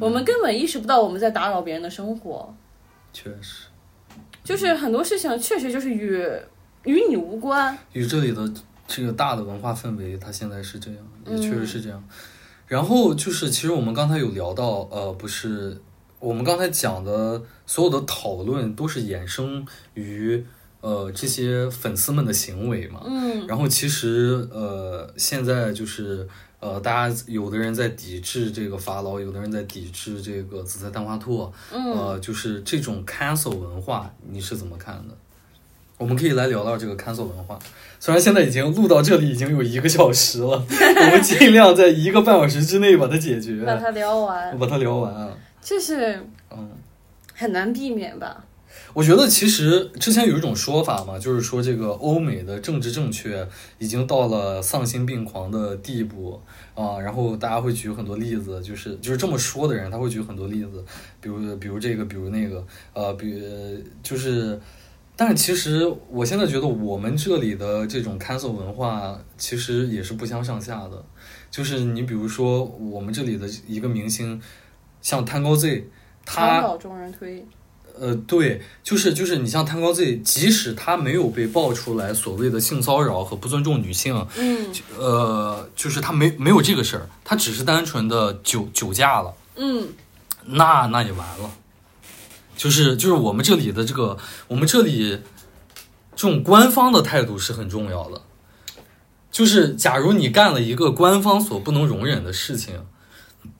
[0.00, 2.52] 我们根本意识不到我们在打扰别人的生活，
[3.12, 3.66] 确实。
[4.42, 6.26] 就是很多事情确实就是与
[6.84, 7.76] 与你无关。
[7.92, 8.52] 与这里的
[8.86, 12.02] 这个大的文化氛围，它现在是这样，也确嗯实是这样。
[12.66, 15.80] 然后就是，其实我们刚才有聊到，呃，不是
[16.18, 20.42] 我们刚才讲的所有的讨论都是衍生于
[20.80, 23.02] 呃这些粉丝们的行为嘛。
[23.04, 26.26] 嗯然后其实呃，现在就是
[26.60, 35.16] 呃，大家有的人在抵制这个法老，有的人在抵制这个紫菜蛋花兔，嗯，呃，就是这种 cancel 文化，你是怎么看的？
[35.98, 37.58] 我们可以来聊聊这个 cancel 文化。
[38.00, 45.30] 虽然现在已经录到这里已经有一个小时了， 我们尽量在一个半小时之内把它解决，把它聊完，把它聊完啊。
[45.60, 46.20] 就是
[46.50, 46.70] 嗯，
[47.34, 48.44] 很难避免吧。
[48.94, 53.46] 我觉得其实之前有一种说法嘛，就是说这个欧美的政治正确
[53.78, 56.40] 已经到了丧心病狂的地步
[56.74, 60.84] 啊，然后大家会举很多例子，就是就是这么说的人，他会举很多例子，
[61.20, 64.60] 比如比如这个，比如那个，呃，比就是
[65.14, 71.04] 但是其实我现在觉得我们这里的这种 cancel 文化其实也是不相上下的。
[71.50, 74.40] 就是你比如说我们这里的一个明星，
[75.02, 75.86] 像 Tango Z，
[76.24, 76.62] 他
[78.00, 89.88] 呃，对，就是就是你像 Tango Z，即使他没有被爆出来所谓的性骚扰和不尊重女性，嗯呃，就是他没没有这个事儿，他只是单纯的酒酒驾了，嗯，
[90.46, 91.50] 那那也完了。
[92.62, 95.18] 就是就是我们这里的这个，我们这里
[96.14, 98.22] 这种官方的态度是很重要的。
[99.32, 102.86] 就是假如你干了一个官方所不能容忍的事情，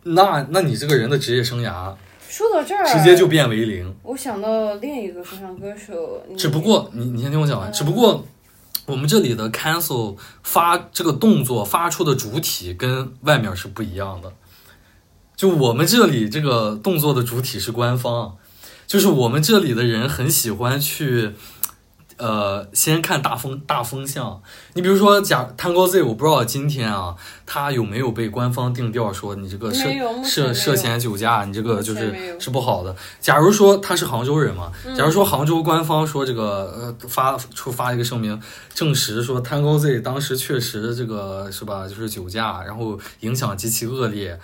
[0.04, 1.92] 那那你这个人的职业生涯
[2.28, 3.92] 说到这儿，直接就变为零。
[4.04, 8.24] 我想到另一个说唱歌手，只不过你你先听我讲完，只不过
[8.86, 14.32] 我们这里的 cancel 发这个动作发出的主体跟外面是不一样的。
[15.34, 18.36] 就我们这里这个动作的主体是官方，
[18.92, 21.32] 就是我们这里的人很喜欢去。
[22.18, 24.40] 呃，先看大风大风向。
[24.74, 27.16] 你比如说，假 Tango Z，我不知道今天啊，
[27.46, 29.88] 他有没有被官方定调说你这个涉
[30.22, 32.94] 涉涉嫌酒驾，你这个就是是不好的。
[33.18, 38.40] 假如说他是杭州人嘛，嗯假如说杭州官方说这个呃发出发一个声明，
[38.72, 44.38] 证实说 Tango Z 当时确实这个是吧，就是酒驾，然后影响极其恶劣，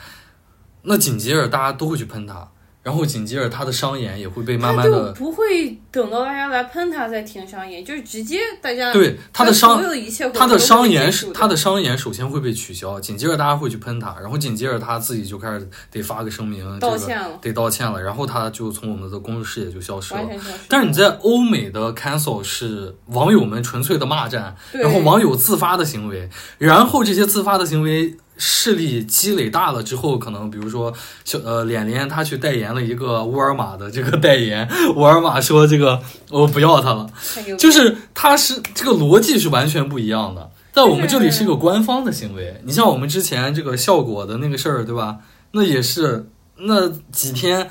[0.83, 2.51] 那紧接着大家都会去喷他，
[2.89, 20.23] 然后紧接着他的商演也会被慢慢的不会等到大家来喷他再停商演，就是直接大家对他的商所有的一切他的商演是是他的商演首先会被取消，紧接着大家会去喷他，然后紧接着他自己就开始得发个声明，这个道歉了，得道歉了，然后他就从我们的公众视野就消失了。
[20.67, 37.11] 但是你在欧美的 cancel 是网友们纯粹的骂战，然后网友自发的行为，然后这些自发的行为势力积累大了之后，可能比如说小呃脸脸他去代言了一个沃尔玛的这个代言，沃尔玛说这个我不要他了，
[37.59, 40.51] 就是他是这个逻辑是完全不一样的。
[40.73, 45.19] 在我们这里是一个官方的行为，你像我们之前这个效果的那个事儿，对吧？
[45.51, 47.69] 那也是那几天，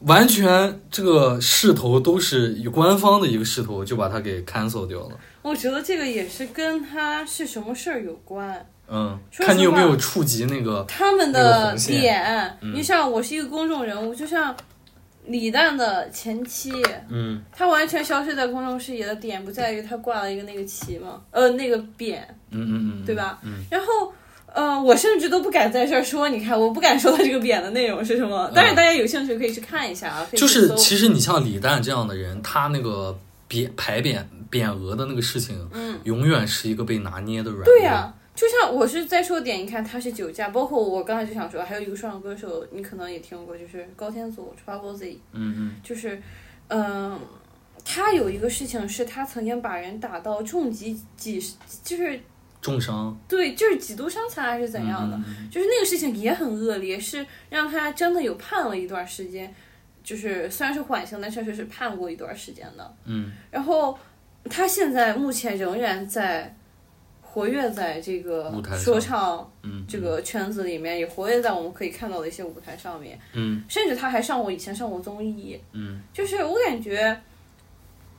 [0.00, 5.10] 完全这个势头都是以官方的一个势头就把它给 cancel 掉了。
[5.42, 8.66] 我觉得这个也是跟他是什么事儿有关。
[8.92, 14.54] 嗯，看你有没有触及那个，他们的点，嗯你像我是一个公众人物，就像
[15.26, 16.70] 李诞的前妻，
[17.08, 22.18] 嗯他完全消失在公众视野的点不在于他挂了一个那个旗嘛，呃，那个匾，
[22.50, 23.38] 嗯嗯嗯，对吧？
[23.42, 24.12] 嗯，然后。
[24.54, 28.52] 呃，我甚至都不敢在这儿说，你看，我不敢说他这个匾的内容是什么。
[28.54, 33.18] 但是大家有兴趣可以去看一下啊，就是其实你像李诞这样的人，他那个
[33.48, 45.76] 匾牌匾匾额的那个事情，嗯，永远是一个被拿捏的软对呀、就像我是在说点，你看他是酒驾，包括我刚才就想说，还有一个说唱歌手，你可能也听过，就是高天佐 Trouble Z，嗯嗯。
[45.82, 46.20] 就是，
[46.68, 47.20] 嗯、
[47.84, 52.18] 他有一个事情是他曾经把人打到重疾几十，就是
[52.62, 53.14] 重伤。
[53.28, 55.20] 对，就是几度伤残还是怎样的，
[55.50, 59.54] 就是那个事情也很恶劣，是让他真的有判了一段时间，
[60.02, 62.96] 就是虽然是缓刑，但确实是判过一段时间的。
[63.04, 63.30] 嗯。
[63.50, 63.98] 然后
[64.48, 66.56] 他现在目前仍然在
[67.32, 73.64] 活跃在这个说唱嗯，这个圈子里面，也活跃在我们可以看到的一些舞台上面，嗯。
[73.70, 76.02] 甚至他还上过以前上过综艺，嗯。
[76.12, 77.18] 就是我感觉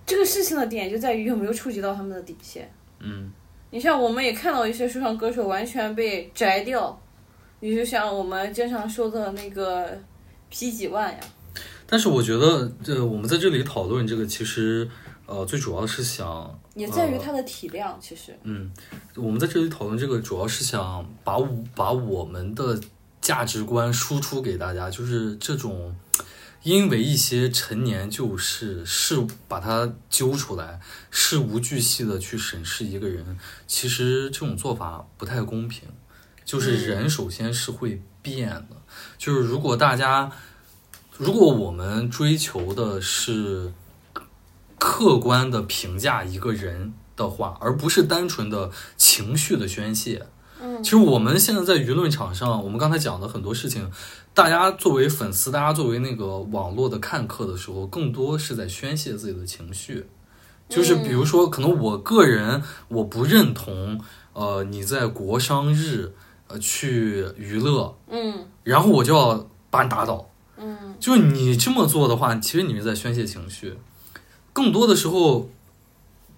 [0.03, 2.67] 这个事情的点就在于有没有触及到他们的底线。
[2.99, 3.31] 嗯。
[3.69, 6.99] 你像我们也看到一些说唱歌手完全被摘掉，
[7.59, 9.95] 你就像我们经常说的那个
[10.49, 11.19] P 几万呀，
[11.85, 14.89] 但是我觉得，这我们在这里讨论这个，其实
[15.25, 17.97] 呃，最主要是想，也在于它的体量。
[18.01, 18.71] 其实，嗯，
[19.15, 22.79] 我们在这里讨论这个，主要是想把我把我们的
[23.21, 25.95] 价值观输出给大家，就是这种。
[26.63, 30.79] 因为一些陈年旧事，事把它揪出来，
[31.11, 33.37] 事无巨细的去审视一个人，
[33.67, 35.89] 其实这种做法不太公平。
[36.45, 38.77] 就是人首先是会变的，
[39.17, 40.31] 就是如果大家，
[41.17, 43.73] 如果我们追求的是
[44.83, 50.27] 客观的评价一个人的话，而不是单纯的情绪的宣泄，
[50.61, 53.89] 嗯其实我们现在在舆论场上，我们刚才讲的很多事情，
[54.33, 60.05] 大家作为粉丝，大家作为那个网络的看客的时候，更多是在宣泄自己的情绪。
[60.67, 64.01] 就是比如说，可能我个人我不认同，
[64.33, 66.11] 呃，你在国商日，
[66.49, 70.29] 呃，去娱乐，嗯然后我就要把你打倒。
[70.57, 73.77] 嗯就是你这么做的话，其实你是在宣泄情绪。
[74.53, 75.49] 更多的时候，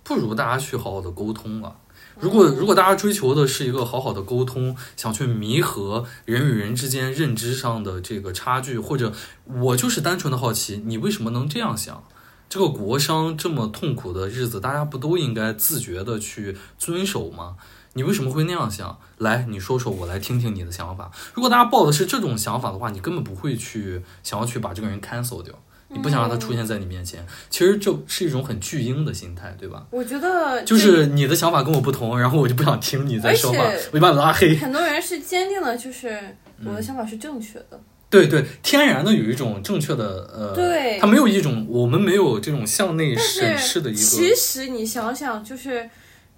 [0.04, 1.76] 不如大家去好好的沟通了。
[2.18, 9.12] 如果如果大家追求的是一个好好的沟通，想去弥合人与人之间认知上的这个差距，或者
[9.46, 12.02] 我就是单纯的好奇，你为什么能这样想？
[12.48, 17.58] 这个国殇这么痛苦的日子，大家不都应该自觉的去遵守吗？
[17.94, 18.98] 你为什么会那样想？
[19.18, 21.12] 来，你说说，我来听听你的想法。
[21.34, 25.54] 如果大家抱的是这种想法的话，你根本不会去想要去把这个人 cancel 掉，
[25.90, 27.26] 你不想让他出现在你面前。
[27.50, 29.86] 其实就是一种很巨婴的心态，对吧？
[29.92, 34.56] 我觉得就是你的想法跟我不同，然后我就不想听你在说话，我就把你拉黑。
[34.56, 36.36] 很多人是坚定的，就是
[36.66, 37.80] 我的想法是正确的。
[38.08, 45.90] 对对，天然的有一种正确的呃，对他没有一种我们没有这种向内审视的一是个其实你想想，就是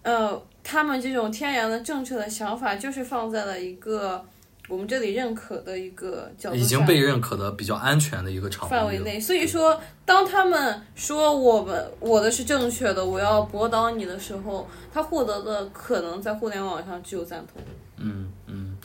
[0.02, 4.26] 呃，他们这种天然的正确的想法，就是放在了一个
[4.68, 9.20] 我们这里认可的一个角度已经被认可的比较安全的一个场范围内。
[9.20, 17.62] 所以说，当他们说我们我的是正确的，我要驳倒你的时候，他获得的可能在互联网上具有赞同。
[17.98, 18.78] 嗯嗯，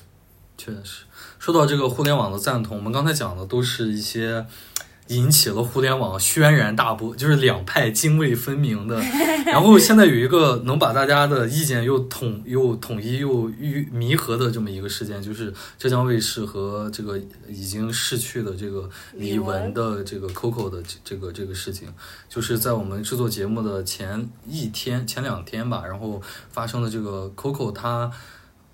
[0.57, 1.05] 确实。
[1.39, 4.47] 说到这个互联网的赞同，我们刚才讲的都是一些
[5.15, 9.01] 引起了互联网轩然大波，就是两派泾渭分明的。
[9.47, 17.19] 然后现在有一个能把大家的意见又统又统一又愈弥合的这么一个事件，就是浙江卫视和这个
[17.49, 21.93] 已经逝去的这个李玟的这个 Coco 的这这个这个事情，
[22.29, 28.11] 就是在我们制作节目的前一天、前两天吧，然后发生的这个 Coco 她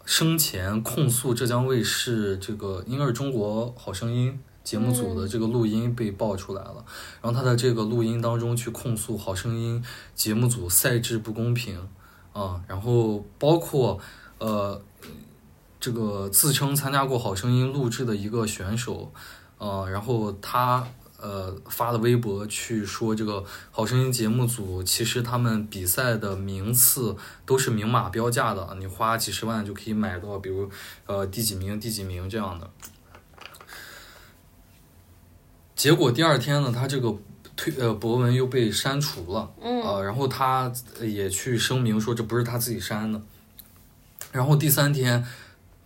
[0.04, 6.84] 生前控诉浙江卫视这个应该是中国好声音节目组的这个录音被爆出来了，
[7.22, 9.82] 然后他在这个录音当中去控诉好声音
[10.14, 11.88] 节目组赛制不公平
[12.34, 13.98] 啊，然后包括
[14.36, 14.78] 呃
[15.80, 19.10] 这个自称参加过好声音录制的一个选手，
[19.56, 20.86] 呃，然后他。
[21.20, 30.70] 呃，发的微博去说这个好声音节目组，其实他们比赛的名次都是明码标价的，你花几十万就可以买到，比如
[31.06, 32.70] 呃第几名、第几名这样的。
[35.78, 37.16] 结果第二天呢，他这个
[37.56, 43.22] 推呃博文又被删除了，嗯呃，然后他也去声明说这不是他自己删的，
[44.32, 45.24] 然后第三天。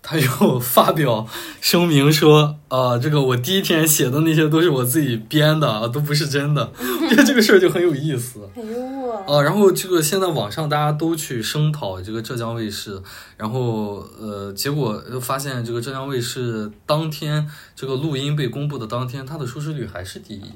[0.03, 1.27] 他又发表
[1.61, 6.73] 声明说，啊，这个我第一天写的那些都是我自己编的，啊，都不是真的。
[6.77, 8.41] 我觉得这个事儿就很有意思。
[8.55, 9.15] 很幽默。
[9.15, 13.01] 啊，然后这个现在网上大家都去声讨这个浙江卫视，
[13.37, 20.51] 然后呃，结果发现这个浙江卫视当天这个录音被公布的当天，它的收视率还是第一。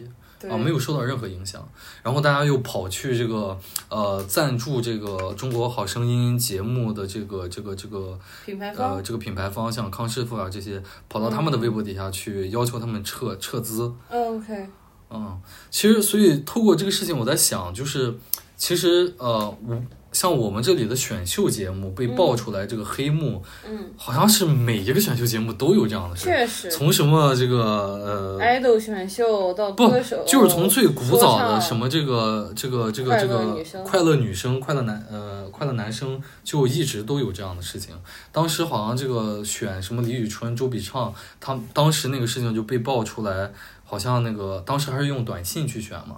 [0.49, 1.67] 对啊，没有受到任何影响。
[2.03, 3.59] 然后大家又跑去这个
[3.89, 13.93] 呃赞助这个《中国好声音》节目的这个这个这个品牌方呃这个品牌方，像康师傅啊这些，跑到他们的微博底下去要求他们撤撤资。
[14.09, 14.67] 嗯，OK，
[15.11, 15.41] 嗯，
[15.71, 18.15] 其实所以透过这个事情，我在想，就是
[18.57, 19.83] 其实呃，我
[20.17, 26.25] 像我们这里的选秀节目被爆出来这个黑幕，嗯，好像是每一个选秀节目都有这样的事。
[26.25, 26.71] 确实。
[26.71, 37.95] 从什么这个呃，idol 选秀到不歌手，就是从最古早的什么这个这个这个这个快乐女生、快乐男呃快乐男生，就一直都有这样的事情。
[38.33, 43.53] 当时好像这个选什么李宇春、周笔畅，他当时那个事情就被爆出来，
[43.85, 46.17] 好像那个当时还是用短信去选嘛，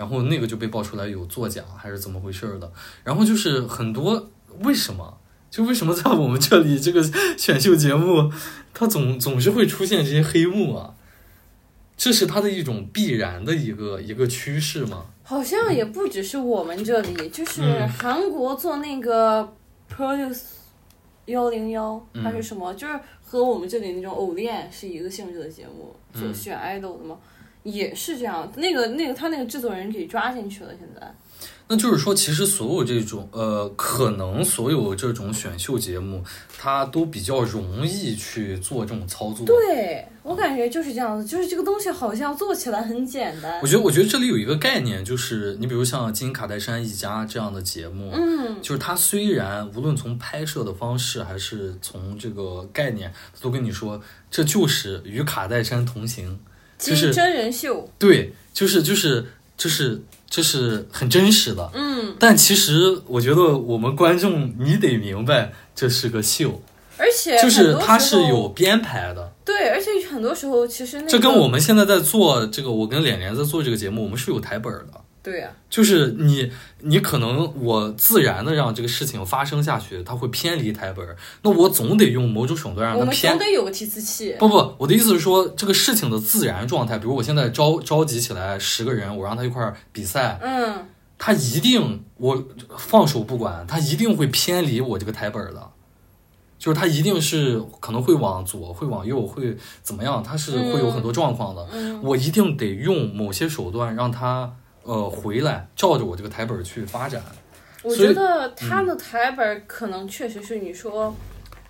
[0.00, 2.72] 然后那个就被爆出来有作假还是怎么回事的。
[3.04, 5.18] 然后就是很多为什么？
[5.50, 7.02] 就为什么在我们这里这个
[7.36, 8.32] 选秀节目，
[8.72, 10.94] 它总总是会出现这些黑幕啊？
[11.98, 15.04] 这是它的一种必然的一个一个趋势吗？
[15.22, 19.52] 好像也不只是我们这里，就是嗯韩国做那个
[19.94, 20.40] Produce
[21.26, 27.18] 幺零幺嗯还是什么，就是和我们这里那种偶练是一个性质的节目，嗯就选 idol 的嘛，
[27.62, 28.50] 也是这样。
[28.56, 31.14] 那个那个他那个制作人给抓进去了，现在。
[31.72, 36.24] 那就是说，其实所有这种呃，可能所有这种选秀节目，
[36.58, 39.46] 它都比较容易去做这种操作。
[39.46, 43.66] 对我感觉就是这样子，就是这个东西好像做起来很简单我。
[43.68, 56.40] 觉得，我觉得这里有一个概念，就是你比如像《金卡戴珊一家》这样的节目，嗯，就是它虽然无论从拍摄的方式还是从这个概念，都跟你说这就是与卡戴珊同行，
[56.80, 59.26] 就是真真人秀，对，就是就是
[59.56, 61.70] 就是就是很真实的。
[61.74, 66.62] 嗯，但其实我觉得我们观众你得明白，这是个秀，
[66.96, 69.32] 而且就是它是有编排的。
[69.44, 75.00] 对，而且很多时候其实那个这跟我们现在在做这个，我跟脸脸在做这个节目，我们是有台本的。
[75.22, 83.38] 对呀、就是你，你可能我自然的让这个事情发生下去，它会偏离台本儿，那我总得用某种手段让我们它偏总。
[83.38, 84.34] 得有个提词器。
[84.38, 90.86] 不不，我的意思是说，这个事情的自然状态，比如我现在召召集起来十个人，我让他一块儿比赛，嗯，
[91.18, 92.42] 他一定我
[92.78, 95.68] 放手不管，他一定会偏离我这个台本儿的，
[96.58, 101.68] 就是他一定是可能会往左，会往右，会怎么样，他是会有很多状况的。
[101.72, 107.22] 嗯我一定得用某些手段让他呃回来照着我这个台本去发展。
[107.82, 111.14] 我觉得他的台本可能确实是你说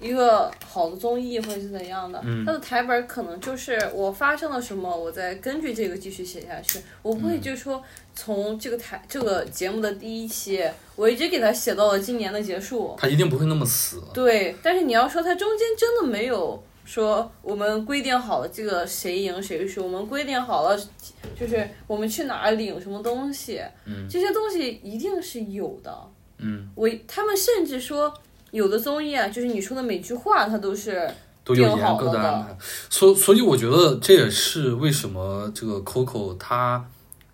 [0.01, 6.81] 一个好的综艺或者是怎样的，嗯他的台本可能就是我发生了什么，我再根据这个继续写下去。
[7.03, 7.81] 我不会嗯就是说
[8.15, 10.65] 从这个台这个节目的第一期，
[10.97, 12.97] 我一直给他写到了今年的结束。
[12.99, 14.03] 他一定不会那么死。
[14.12, 20.78] 对，但是你要说他中间真的没有说我们规定好了这个谁赢谁输，我们规定好了
[21.39, 24.09] 就是我们去哪儿领什么东西，嗯。
[24.09, 25.97] 这些东西一定是有的。
[26.39, 28.12] 嗯，我他们甚至说
[28.51, 31.09] 有的综艺啊，就是你说的每句话它都是
[31.44, 32.19] 都有定严格好了的。
[32.19, 32.57] 的安排，
[32.89, 36.85] 所所以我觉得这也是为什么这个 Coco 他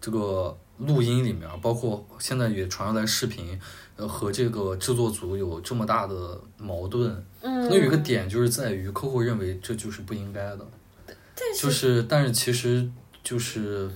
[0.01, 7.11] 这个录音里面，包括现在也传出来视频，呃，和这个制作组有这么大的矛盾。
[7.41, 10.67] 嗯，可能有一个点就是在于 Coco 认为这就是不应该的，
[11.07, 12.89] 但是就是但是其实
[13.23, 13.89] 就是，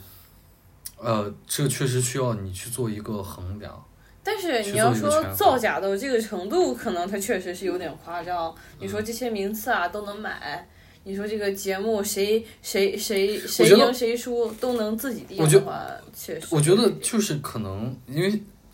[0.97, 3.85] 呃，这确实需要你去做一个衡量。
[4.23, 8.55] 但是你要说造假到这个程度，可能它确实是有点夸张。
[8.79, 10.69] 你嗯说这些名次啊都能买，
[11.05, 18.31] 你说这个节目谁谁谁谁赢谁输都能自己定我觉的话，确实我觉得就是可能因为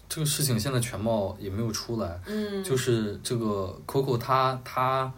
[0.09, 5.13] 这个事情现在全貌也没有出来，嗯，就是这个 Coco 他他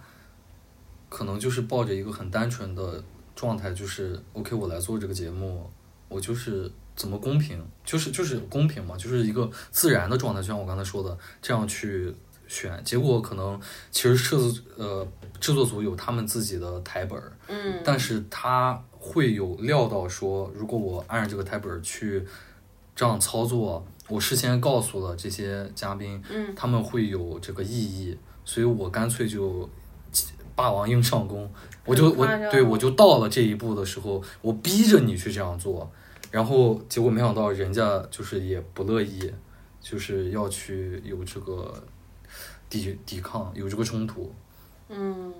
[1.08, 3.02] 可能就是抱着一个很单纯的
[3.34, 5.70] 状态，就是 OK，我来做这个节目，
[6.08, 12.12] 我就是怎么公平，就是就是公平嘛，就是一个自然的状态，就像我刚才说的，这样去
[12.46, 13.60] 选，结果可能
[13.90, 15.06] 其实制作呃
[15.38, 22.26] 制作组有他们自己的台本，嗯，但是他会有料到说，如果我按照这个台本去
[22.96, 29.68] 这样操作，我事先告诉了这些嘉宾，嗯，他们会有这个异议，所以我干脆就
[30.54, 31.50] 霸王硬上弓，
[31.84, 35.90] 我就我对我就到了这一步的时候，我逼着你去这样做，
[36.30, 39.32] 然后结果没想到人家就是也不乐意，
[39.80, 41.82] 就是要去有这个
[42.68, 44.32] 抵抵抗，有这个冲突，
[44.88, 45.32] 嗯。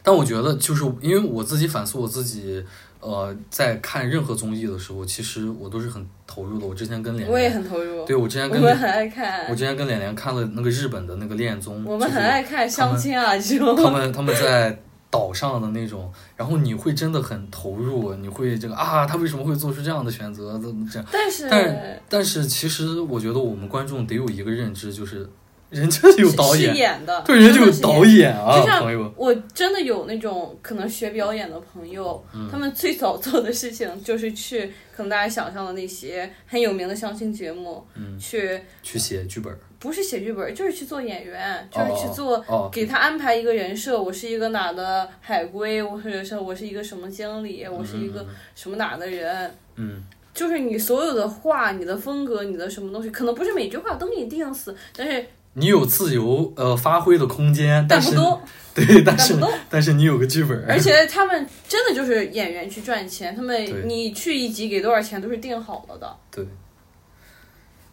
[0.00, 2.64] 但我觉得，就是因为我自己反思我自己，
[3.02, 6.66] 呃，在看任何综艺的时候，其实我都是很投入的。
[6.66, 14.80] 我之前跟脸我也，很投入，对我之前我跟们很爱看我，之前跟脸脸看了那个日本的那个恋综，我们很爱看相亲啊这种，他们他们在
[15.10, 20.52] 岛上的那种，然后你会真的很投入，你会这个啊，他为什么会做出这样的选择？
[20.58, 21.08] 怎么这样？
[21.12, 25.28] 但是但但是其实我觉得我们观众得有一个认知，就是
[25.72, 29.12] 人家有导是演，对，人家就有导演啊，就像朋友。
[29.16, 42.36] 我真的有那种可能学表演的朋友，嗯他们最早做的事情就是去可能大家想象的那些很有名的相亲节目，嗯去去写剧本，不是写剧本，就是去做演员，就是去做。
[42.46, 50.04] 哦，给他安排一个人设，我是一个哪的海归，或者是我是一个什么经理，我是一个什么哪的人，嗯，
[50.34, 55.24] 就是你所有的话、你的风格、你的什么东西，可能不是每句话都给你定死，但是
[55.54, 58.40] 你有自由呃发挥的空间，但是但，
[58.86, 59.50] 对，但是但。
[59.68, 66.16] 但是你有个剧本，而且他们真的就是演员去赚钱，他们你去一集给多少钱都是定好了的。
[66.30, 66.46] 对，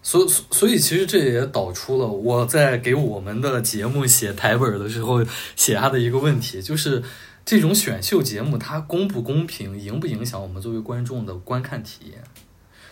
[0.02, 5.24] 所所所以其实这也导出了我在给我们的节目写台本的时候
[5.56, 7.04] 写下的一个问题，就是
[7.46, 12.24] 这种选秀节目它公不公平，影不影响我们作为观众的观看体验？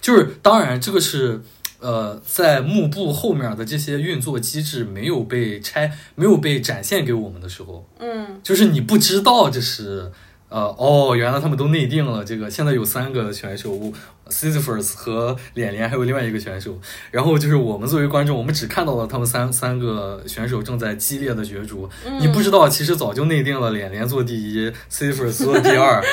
[0.01, 1.41] 就是当然这个是。
[1.79, 10.11] 呃，在幕布后面的这些运作机制没有被拆、没有被展现给我们的时候，嗯，就是你不知道这是，
[10.49, 12.49] 呃，哦，原来他们都内定了这个。
[12.49, 13.93] 现在有三个选手
[14.29, 16.79] ，Sisyphus 和脸脸，还有另外一个选手。
[17.11, 21.89] 然后就是我们作为观众，我们只看到了他们三三个选手正在激烈的角逐，
[22.19, 26.03] 你不知道其实早就内定了脸脸做第一，Sisyphus 做第二。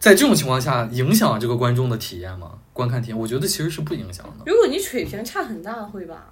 [0.00, 2.52] 在这种情况下，影响这个观众的体验吗？
[2.72, 6.26] 观看体验，我觉得其实是不影响的如果你水平差很大，会吧？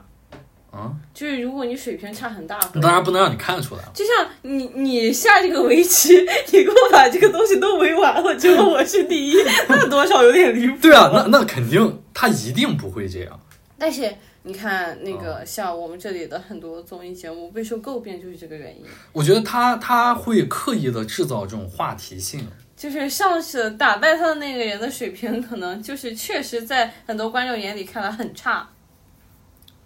[0.70, 0.96] 啊。
[1.12, 3.82] 就是如果你水平差很大，会当然不能让你看得出来。
[3.92, 6.14] 就像你你下这个围棋，
[6.50, 9.36] 你给我把这个东西都围完了，结果我是第一，
[9.68, 10.78] 那多少有点离谱。
[10.80, 13.38] 对啊，那那肯定他一定不会这样。
[13.76, 14.10] 但是
[14.44, 18.82] 你看那哦个像我们这里的很多综艺节目备受诟病，就是这个原因。
[19.12, 22.48] 我觉得他他会刻意的制造这种话题性。
[22.78, 28.68] 就是上次打败他的那个人的水平，可能就是确实在很多观众眼里看来很差，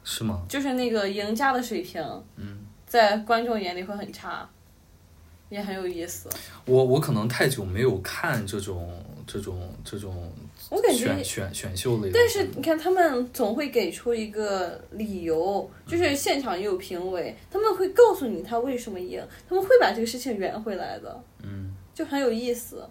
[0.05, 0.43] 是吗？
[0.47, 2.05] 就是那个赢家的水平，
[2.37, 4.47] 嗯，在观众眼里会很差，
[5.49, 6.29] 也很有意思。
[6.67, 10.31] 我我可能太久没有看这种这种这种
[10.69, 22.89] 我感觉选选选秀类的，但是你看，他们总会给出一个理由，就是现场也有评委，他们会告诉你他为什么赢，他们会把这个事情圆回来的，嗯，就很有意思。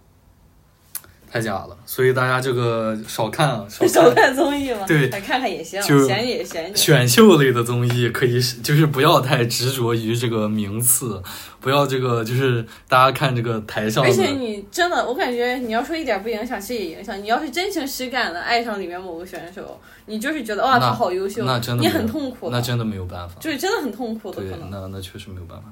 [1.31, 6.75] 太假了，所以大家这个少看啊，少 少看看综艺嘛，对看看也行，就闲也闲。
[6.75, 11.23] 选秀类的综艺，可以就是不要太执着于这个名次，
[11.61, 14.31] 不要这个就是大家看这个台上而且。
[14.31, 17.21] 你真的，我感觉你要说一点不影响，其实也影响。
[17.21, 23.35] 你要是真情实感的爱上里面某个选手，你就是觉得哇，他好优秀，那真的你很痛苦，那真的没有办法。
[23.39, 24.51] 就是真的很痛苦的对。
[24.69, 25.65] 那那确实没有办法。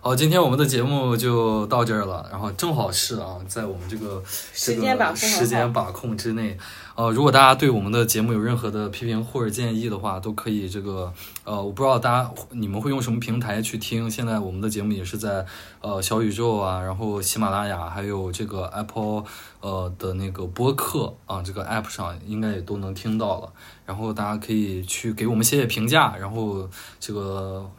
[0.00, 6.58] 好，今天我们的节目就到这儿了，然后正好是啊，在我们这个这时间把个控时间把控之内。
[6.96, 11.12] 呃，如果大家对我们的节目有任何的批评或者建议的话，都可以这个
[11.44, 14.10] 呃，我不知道大家你们会用什么平台去听。
[14.10, 15.44] 现在我们的节目也是在
[15.82, 19.24] 呃小宇宙啊，然后喜马拉雅，还有这个 Apple
[19.60, 23.52] 呃的那个播客啊，这个 App 上应该也都能听到了。
[23.84, 26.66] 然后大家可以去给我们写写评价，然后
[26.98, 27.70] 这个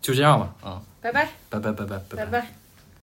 [0.00, 2.65] 就这样吧，啊，拜拜，拜拜拜拜拜拜拜。